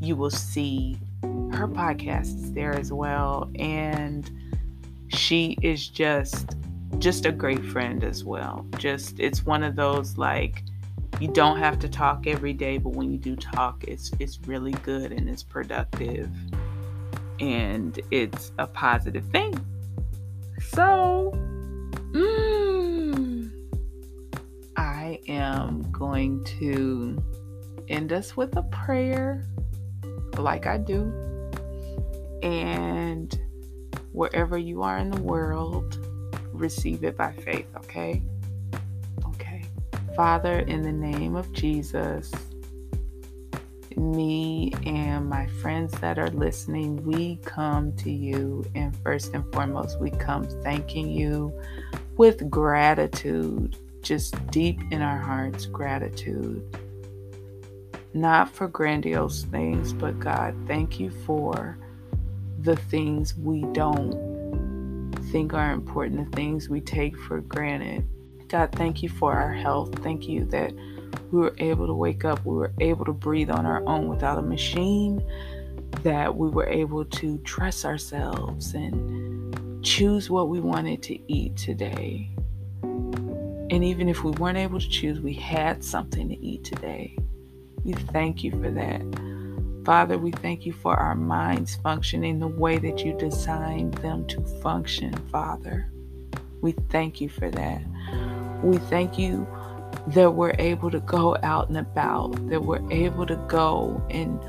you 0.00 0.14
will 0.14 0.30
see 0.30 0.96
her 1.22 1.66
podcast 1.66 2.36
is 2.36 2.52
there 2.52 2.74
as 2.74 2.92
well. 2.92 3.50
And 3.56 4.30
she 5.08 5.56
is 5.60 5.88
just 5.88 6.56
just 7.04 7.26
a 7.26 7.32
great 7.32 7.62
friend 7.62 8.02
as 8.02 8.24
well. 8.24 8.66
Just 8.78 9.20
it's 9.20 9.44
one 9.44 9.62
of 9.62 9.76
those 9.76 10.16
like 10.16 10.64
you 11.20 11.28
don't 11.28 11.58
have 11.58 11.78
to 11.80 11.88
talk 11.88 12.26
every 12.26 12.54
day, 12.54 12.78
but 12.78 12.94
when 12.94 13.12
you 13.12 13.18
do 13.18 13.36
talk, 13.36 13.84
it's 13.84 14.10
it's 14.18 14.40
really 14.46 14.72
good 14.72 15.12
and 15.12 15.28
it's 15.28 15.42
productive 15.42 16.30
and 17.40 18.00
it's 18.10 18.52
a 18.58 18.66
positive 18.66 19.26
thing. 19.26 19.54
So 20.70 21.30
Mm. 22.14 23.50
I 24.76 25.18
am 25.28 25.90
going 25.90 26.42
to 26.60 27.22
end 27.88 28.14
us 28.14 28.34
with 28.34 28.56
a 28.56 28.62
prayer, 28.62 29.46
like 30.38 30.66
I 30.66 30.78
do. 30.78 31.12
And 32.42 33.38
wherever 34.12 34.56
you 34.56 34.82
are 34.82 34.96
in 34.96 35.10
the 35.10 35.20
world, 35.20 36.03
receive 36.54 37.04
it 37.04 37.16
by 37.16 37.32
faith, 37.32 37.66
okay? 37.76 38.22
Okay. 39.26 39.64
Father, 40.16 40.60
in 40.60 40.82
the 40.82 40.92
name 40.92 41.36
of 41.36 41.52
Jesus, 41.52 42.32
me 43.96 44.72
and 44.86 45.28
my 45.28 45.46
friends 45.46 45.92
that 46.00 46.18
are 46.18 46.30
listening, 46.30 47.04
we 47.04 47.36
come 47.44 47.94
to 47.96 48.10
you. 48.10 48.64
And 48.74 48.96
first 49.02 49.34
and 49.34 49.50
foremost, 49.52 50.00
we 50.00 50.10
come 50.10 50.44
thanking 50.62 51.10
you 51.10 51.52
with 52.16 52.48
gratitude, 52.50 53.76
just 54.02 54.34
deep 54.48 54.80
in 54.90 55.02
our 55.02 55.18
hearts, 55.18 55.66
gratitude. 55.66 56.62
Not 58.12 58.48
for 58.48 58.68
grandiose 58.68 59.44
things, 59.44 59.92
but 59.92 60.20
God, 60.20 60.54
thank 60.66 61.00
you 61.00 61.10
for 61.10 61.76
the 62.60 62.76
things 62.76 63.36
we 63.36 63.62
don't 63.72 64.33
think 65.34 65.52
are 65.52 65.72
important, 65.72 66.30
the 66.30 66.36
things 66.36 66.68
we 66.68 66.80
take 66.80 67.18
for 67.18 67.40
granted. 67.40 68.06
God, 68.46 68.70
thank 68.70 69.02
you 69.02 69.08
for 69.08 69.32
our 69.32 69.52
health. 69.52 69.92
Thank 69.98 70.28
you 70.28 70.44
that 70.44 70.72
we 71.32 71.40
were 71.40 71.56
able 71.58 71.88
to 71.88 71.92
wake 71.92 72.24
up, 72.24 72.44
we 72.44 72.54
were 72.54 72.72
able 72.78 73.04
to 73.04 73.12
breathe 73.12 73.50
on 73.50 73.66
our 73.66 73.84
own 73.84 74.06
without 74.06 74.38
a 74.38 74.42
machine, 74.42 75.20
that 76.04 76.36
we 76.36 76.48
were 76.48 76.68
able 76.68 77.04
to 77.06 77.38
dress 77.38 77.84
ourselves 77.84 78.74
and 78.74 79.84
choose 79.84 80.30
what 80.30 80.50
we 80.50 80.60
wanted 80.60 81.02
to 81.02 81.18
eat 81.26 81.56
today. 81.56 82.30
And 82.84 83.82
even 83.82 84.08
if 84.08 84.22
we 84.22 84.30
weren't 84.30 84.56
able 84.56 84.78
to 84.78 84.88
choose, 84.88 85.18
we 85.18 85.34
had 85.34 85.82
something 85.82 86.28
to 86.28 86.36
eat 86.36 86.62
today. 86.62 87.18
We 87.82 87.94
thank 87.94 88.44
you 88.44 88.52
for 88.52 88.70
that. 88.70 89.02
Father, 89.84 90.16
we 90.16 90.30
thank 90.30 90.64
you 90.64 90.72
for 90.72 90.96
our 90.96 91.14
minds 91.14 91.76
functioning 91.76 92.38
the 92.38 92.48
way 92.48 92.78
that 92.78 93.04
you 93.04 93.12
designed 93.18 93.92
them 93.94 94.26
to 94.28 94.40
function, 94.62 95.12
Father. 95.30 95.90
We 96.62 96.72
thank 96.88 97.20
you 97.20 97.28
for 97.28 97.50
that. 97.50 97.82
We 98.62 98.78
thank 98.78 99.18
you 99.18 99.46
that 100.08 100.34
we're 100.34 100.56
able 100.58 100.90
to 100.90 101.00
go 101.00 101.36
out 101.42 101.68
and 101.68 101.76
about, 101.76 102.48
that 102.48 102.62
we're 102.62 102.90
able 102.90 103.26
to 103.26 103.36
go 103.46 104.02
and 104.08 104.40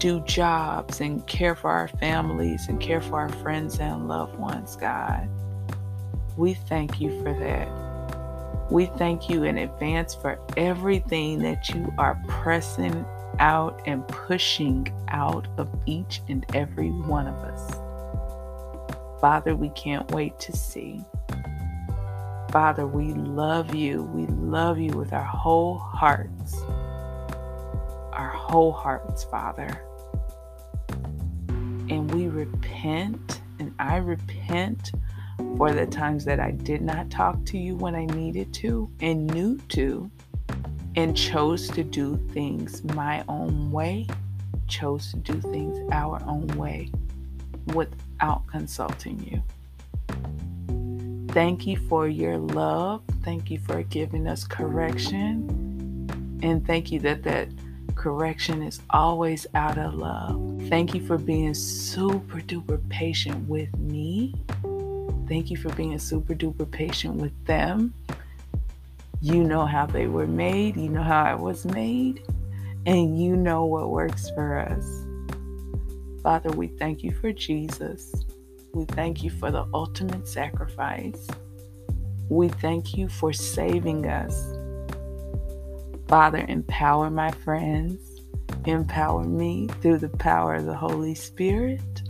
do 0.00 0.20
jobs 0.20 1.02
and 1.02 1.26
care 1.26 1.54
for 1.54 1.70
our 1.70 1.88
families 1.88 2.66
and 2.68 2.80
care 2.80 3.02
for 3.02 3.20
our 3.20 3.28
friends 3.28 3.78
and 3.78 4.08
loved 4.08 4.38
ones, 4.38 4.76
God. 4.76 5.28
We 6.38 6.54
thank 6.54 7.02
you 7.02 7.22
for 7.22 7.34
that. 7.34 8.70
We 8.70 8.86
thank 8.86 9.28
you 9.28 9.44
in 9.44 9.58
advance 9.58 10.14
for 10.14 10.40
everything 10.56 11.40
that 11.40 11.68
you 11.68 11.92
are 11.98 12.18
pressing 12.28 13.04
out 13.40 13.82
and 13.86 14.06
pushing 14.06 14.86
out 15.08 15.48
of 15.58 15.68
each 15.86 16.20
and 16.28 16.46
every 16.54 16.90
one 16.90 17.26
of 17.26 17.34
us. 17.36 19.20
Father, 19.20 19.56
we 19.56 19.70
can't 19.70 20.10
wait 20.12 20.38
to 20.38 20.52
see. 20.52 21.04
Father, 22.50 22.86
we 22.86 23.12
love 23.12 23.74
you. 23.74 24.04
We 24.04 24.26
love 24.26 24.78
you 24.78 24.92
with 24.92 25.12
our 25.12 25.24
whole 25.24 25.78
hearts. 25.78 26.62
Our 28.12 28.32
whole 28.34 28.72
hearts, 28.72 29.24
Father. 29.24 29.84
And 31.48 32.12
we 32.14 32.28
repent, 32.28 33.40
and 33.58 33.74
I 33.78 33.96
repent 33.96 34.92
for 35.56 35.72
the 35.72 35.86
times 35.86 36.24
that 36.24 36.40
I 36.40 36.52
did 36.52 36.82
not 36.82 37.10
talk 37.10 37.44
to 37.46 37.58
you 37.58 37.76
when 37.76 37.94
I 37.94 38.04
needed 38.06 38.52
to 38.54 38.90
and 39.00 39.26
knew 39.26 39.58
to, 39.70 40.10
and 40.96 41.16
chose 41.16 41.68
to 41.68 41.84
do 41.84 42.16
things 42.32 42.82
my 42.94 43.24
own 43.28 43.70
way, 43.70 44.06
chose 44.68 45.10
to 45.12 45.16
do 45.18 45.40
things 45.40 45.78
our 45.92 46.22
own 46.26 46.46
way 46.48 46.90
without 47.74 48.46
consulting 48.46 49.22
you. 49.24 49.42
Thank 51.32 51.66
you 51.66 51.76
for 51.76 52.08
your 52.08 52.38
love. 52.38 53.02
Thank 53.22 53.50
you 53.50 53.58
for 53.58 53.82
giving 53.84 54.26
us 54.26 54.44
correction. 54.44 56.38
And 56.42 56.66
thank 56.66 56.90
you 56.90 56.98
that 57.00 57.22
that 57.22 57.48
correction 57.94 58.62
is 58.62 58.80
always 58.90 59.46
out 59.54 59.78
of 59.78 59.94
love. 59.94 60.62
Thank 60.68 60.94
you 60.94 61.06
for 61.06 61.18
being 61.18 61.54
super 61.54 62.40
duper 62.40 62.80
patient 62.88 63.48
with 63.48 63.76
me. 63.78 64.34
Thank 65.28 65.50
you 65.50 65.56
for 65.56 65.68
being 65.74 65.98
super 66.00 66.34
duper 66.34 66.68
patient 66.68 67.14
with 67.16 67.32
them. 67.44 67.94
You 69.22 69.44
know 69.44 69.66
how 69.66 69.84
they 69.84 70.06
were 70.06 70.26
made, 70.26 70.76
you 70.76 70.88
know 70.88 71.02
how 71.02 71.22
I 71.22 71.34
was 71.34 71.66
made, 71.66 72.22
and 72.86 73.20
you 73.20 73.36
know 73.36 73.66
what 73.66 73.90
works 73.90 74.30
for 74.30 74.58
us. 74.58 74.86
Father, 76.22 76.50
we 76.50 76.68
thank 76.68 77.04
you 77.04 77.12
for 77.12 77.30
Jesus. 77.30 78.14
We 78.72 78.86
thank 78.86 79.22
you 79.22 79.28
for 79.28 79.50
the 79.50 79.66
ultimate 79.74 80.26
sacrifice. 80.26 81.28
We 82.30 82.48
thank 82.48 82.96
you 82.96 83.10
for 83.10 83.32
saving 83.34 84.06
us. 84.06 84.54
Father, 86.08 86.42
empower 86.48 87.10
my 87.10 87.30
friends, 87.30 88.22
empower 88.64 89.24
me 89.24 89.68
through 89.82 89.98
the 89.98 90.08
power 90.08 90.54
of 90.54 90.64
the 90.64 90.74
Holy 90.74 91.14
Spirit 91.14 92.02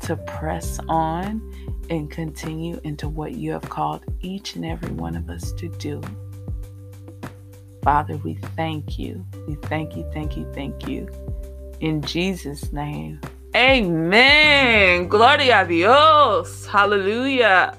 to 0.00 0.16
press 0.16 0.80
on 0.88 1.53
and 1.90 2.10
continue 2.10 2.80
into 2.84 3.08
what 3.08 3.32
you 3.32 3.52
have 3.52 3.68
called 3.68 4.04
each 4.20 4.56
and 4.56 4.64
every 4.64 4.90
one 4.90 5.16
of 5.16 5.28
us 5.28 5.52
to 5.52 5.68
do. 5.68 6.00
Father, 7.82 8.16
we 8.18 8.34
thank 8.56 8.98
you. 8.98 9.24
We 9.46 9.56
thank 9.56 9.96
you, 9.96 10.08
thank 10.12 10.36
you, 10.36 10.50
thank 10.54 10.88
you. 10.88 11.08
In 11.80 12.00
Jesus' 12.00 12.72
name. 12.72 13.20
Amen. 13.54 15.06
Gloria 15.06 15.62
a 15.62 15.68
Dios. 15.68 16.66
Hallelujah. 16.66 17.76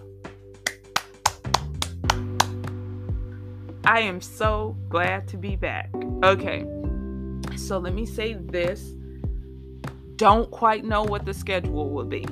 I 3.83 4.01
am 4.01 4.21
so 4.21 4.77
glad 4.89 5.27
to 5.29 5.37
be 5.37 5.55
back. 5.55 5.89
Okay. 6.23 6.65
So 7.55 7.77
let 7.77 7.93
me 7.93 8.05
say 8.05 8.33
this. 8.33 8.93
Don't 10.15 10.49
quite 10.49 10.85
know 10.85 11.03
what 11.03 11.25
the 11.25 11.33
schedule 11.33 11.89
will 11.89 12.05
be. 12.05 12.25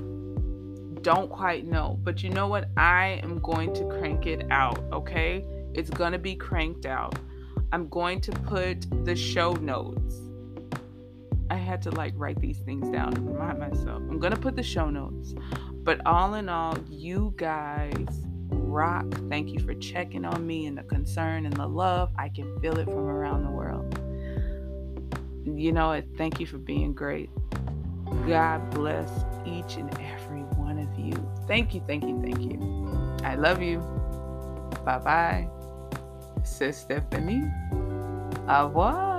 Don't 1.03 1.29
quite 1.29 1.65
know. 1.65 1.99
But 2.03 2.23
you 2.23 2.31
know 2.31 2.47
what? 2.47 2.69
I 2.75 3.19
am 3.21 3.39
going 3.39 3.73
to 3.75 3.85
crank 3.85 4.25
it 4.25 4.47
out, 4.49 4.83
okay? 4.91 5.45
It's 5.73 5.89
going 5.89 6.13
to 6.13 6.19
be 6.19 6.35
cranked 6.35 6.85
out. 6.85 7.15
I'm 7.71 7.87
going 7.89 8.19
to 8.21 8.31
put 8.31 9.05
the 9.05 9.15
show 9.15 9.53
notes 9.53 10.23
I 11.53 11.57
had 11.57 11.83
to 11.83 11.91
like 11.91 12.13
write 12.17 12.39
these 12.39 12.57
things 12.57 12.89
down 12.89 13.13
to 13.13 13.21
remind 13.21 13.59
myself. 13.59 14.01
I'm 14.09 14.17
gonna 14.17 14.35
put 14.35 14.55
the 14.55 14.63
show 14.63 14.89
notes. 14.89 15.35
But 15.71 16.03
all 16.05 16.33
in 16.33 16.49
all, 16.49 16.75
you 16.89 17.33
guys 17.37 18.07
rock. 18.49 19.05
Thank 19.29 19.51
you 19.51 19.59
for 19.59 19.75
checking 19.75 20.25
on 20.25 20.47
me 20.47 20.65
and 20.65 20.75
the 20.75 20.83
concern 20.83 21.45
and 21.45 21.55
the 21.55 21.67
love. 21.67 22.11
I 22.17 22.29
can 22.29 22.59
feel 22.59 22.79
it 22.79 22.85
from 22.85 23.05
around 23.05 23.43
the 23.43 23.51
world. 23.51 23.99
You 25.45 25.73
know, 25.73 25.91
it. 25.91 26.07
thank 26.17 26.39
you 26.39 26.47
for 26.47 26.57
being 26.57 26.93
great. 26.93 27.29
God 28.27 28.71
bless 28.71 29.11
each 29.45 29.75
and 29.75 29.91
every. 29.99 30.42
Thank 31.47 31.73
you, 31.73 31.81
thank 31.87 32.03
you, 32.03 32.19
thank 32.21 32.39
you. 32.41 32.59
I 33.23 33.35
love 33.35 33.61
you. 33.61 33.79
Bye 34.85 34.99
bye. 34.99 35.49
C'est 36.43 36.71
Stephanie. 36.73 37.45
Au 38.47 38.65
revoir. 38.67 39.12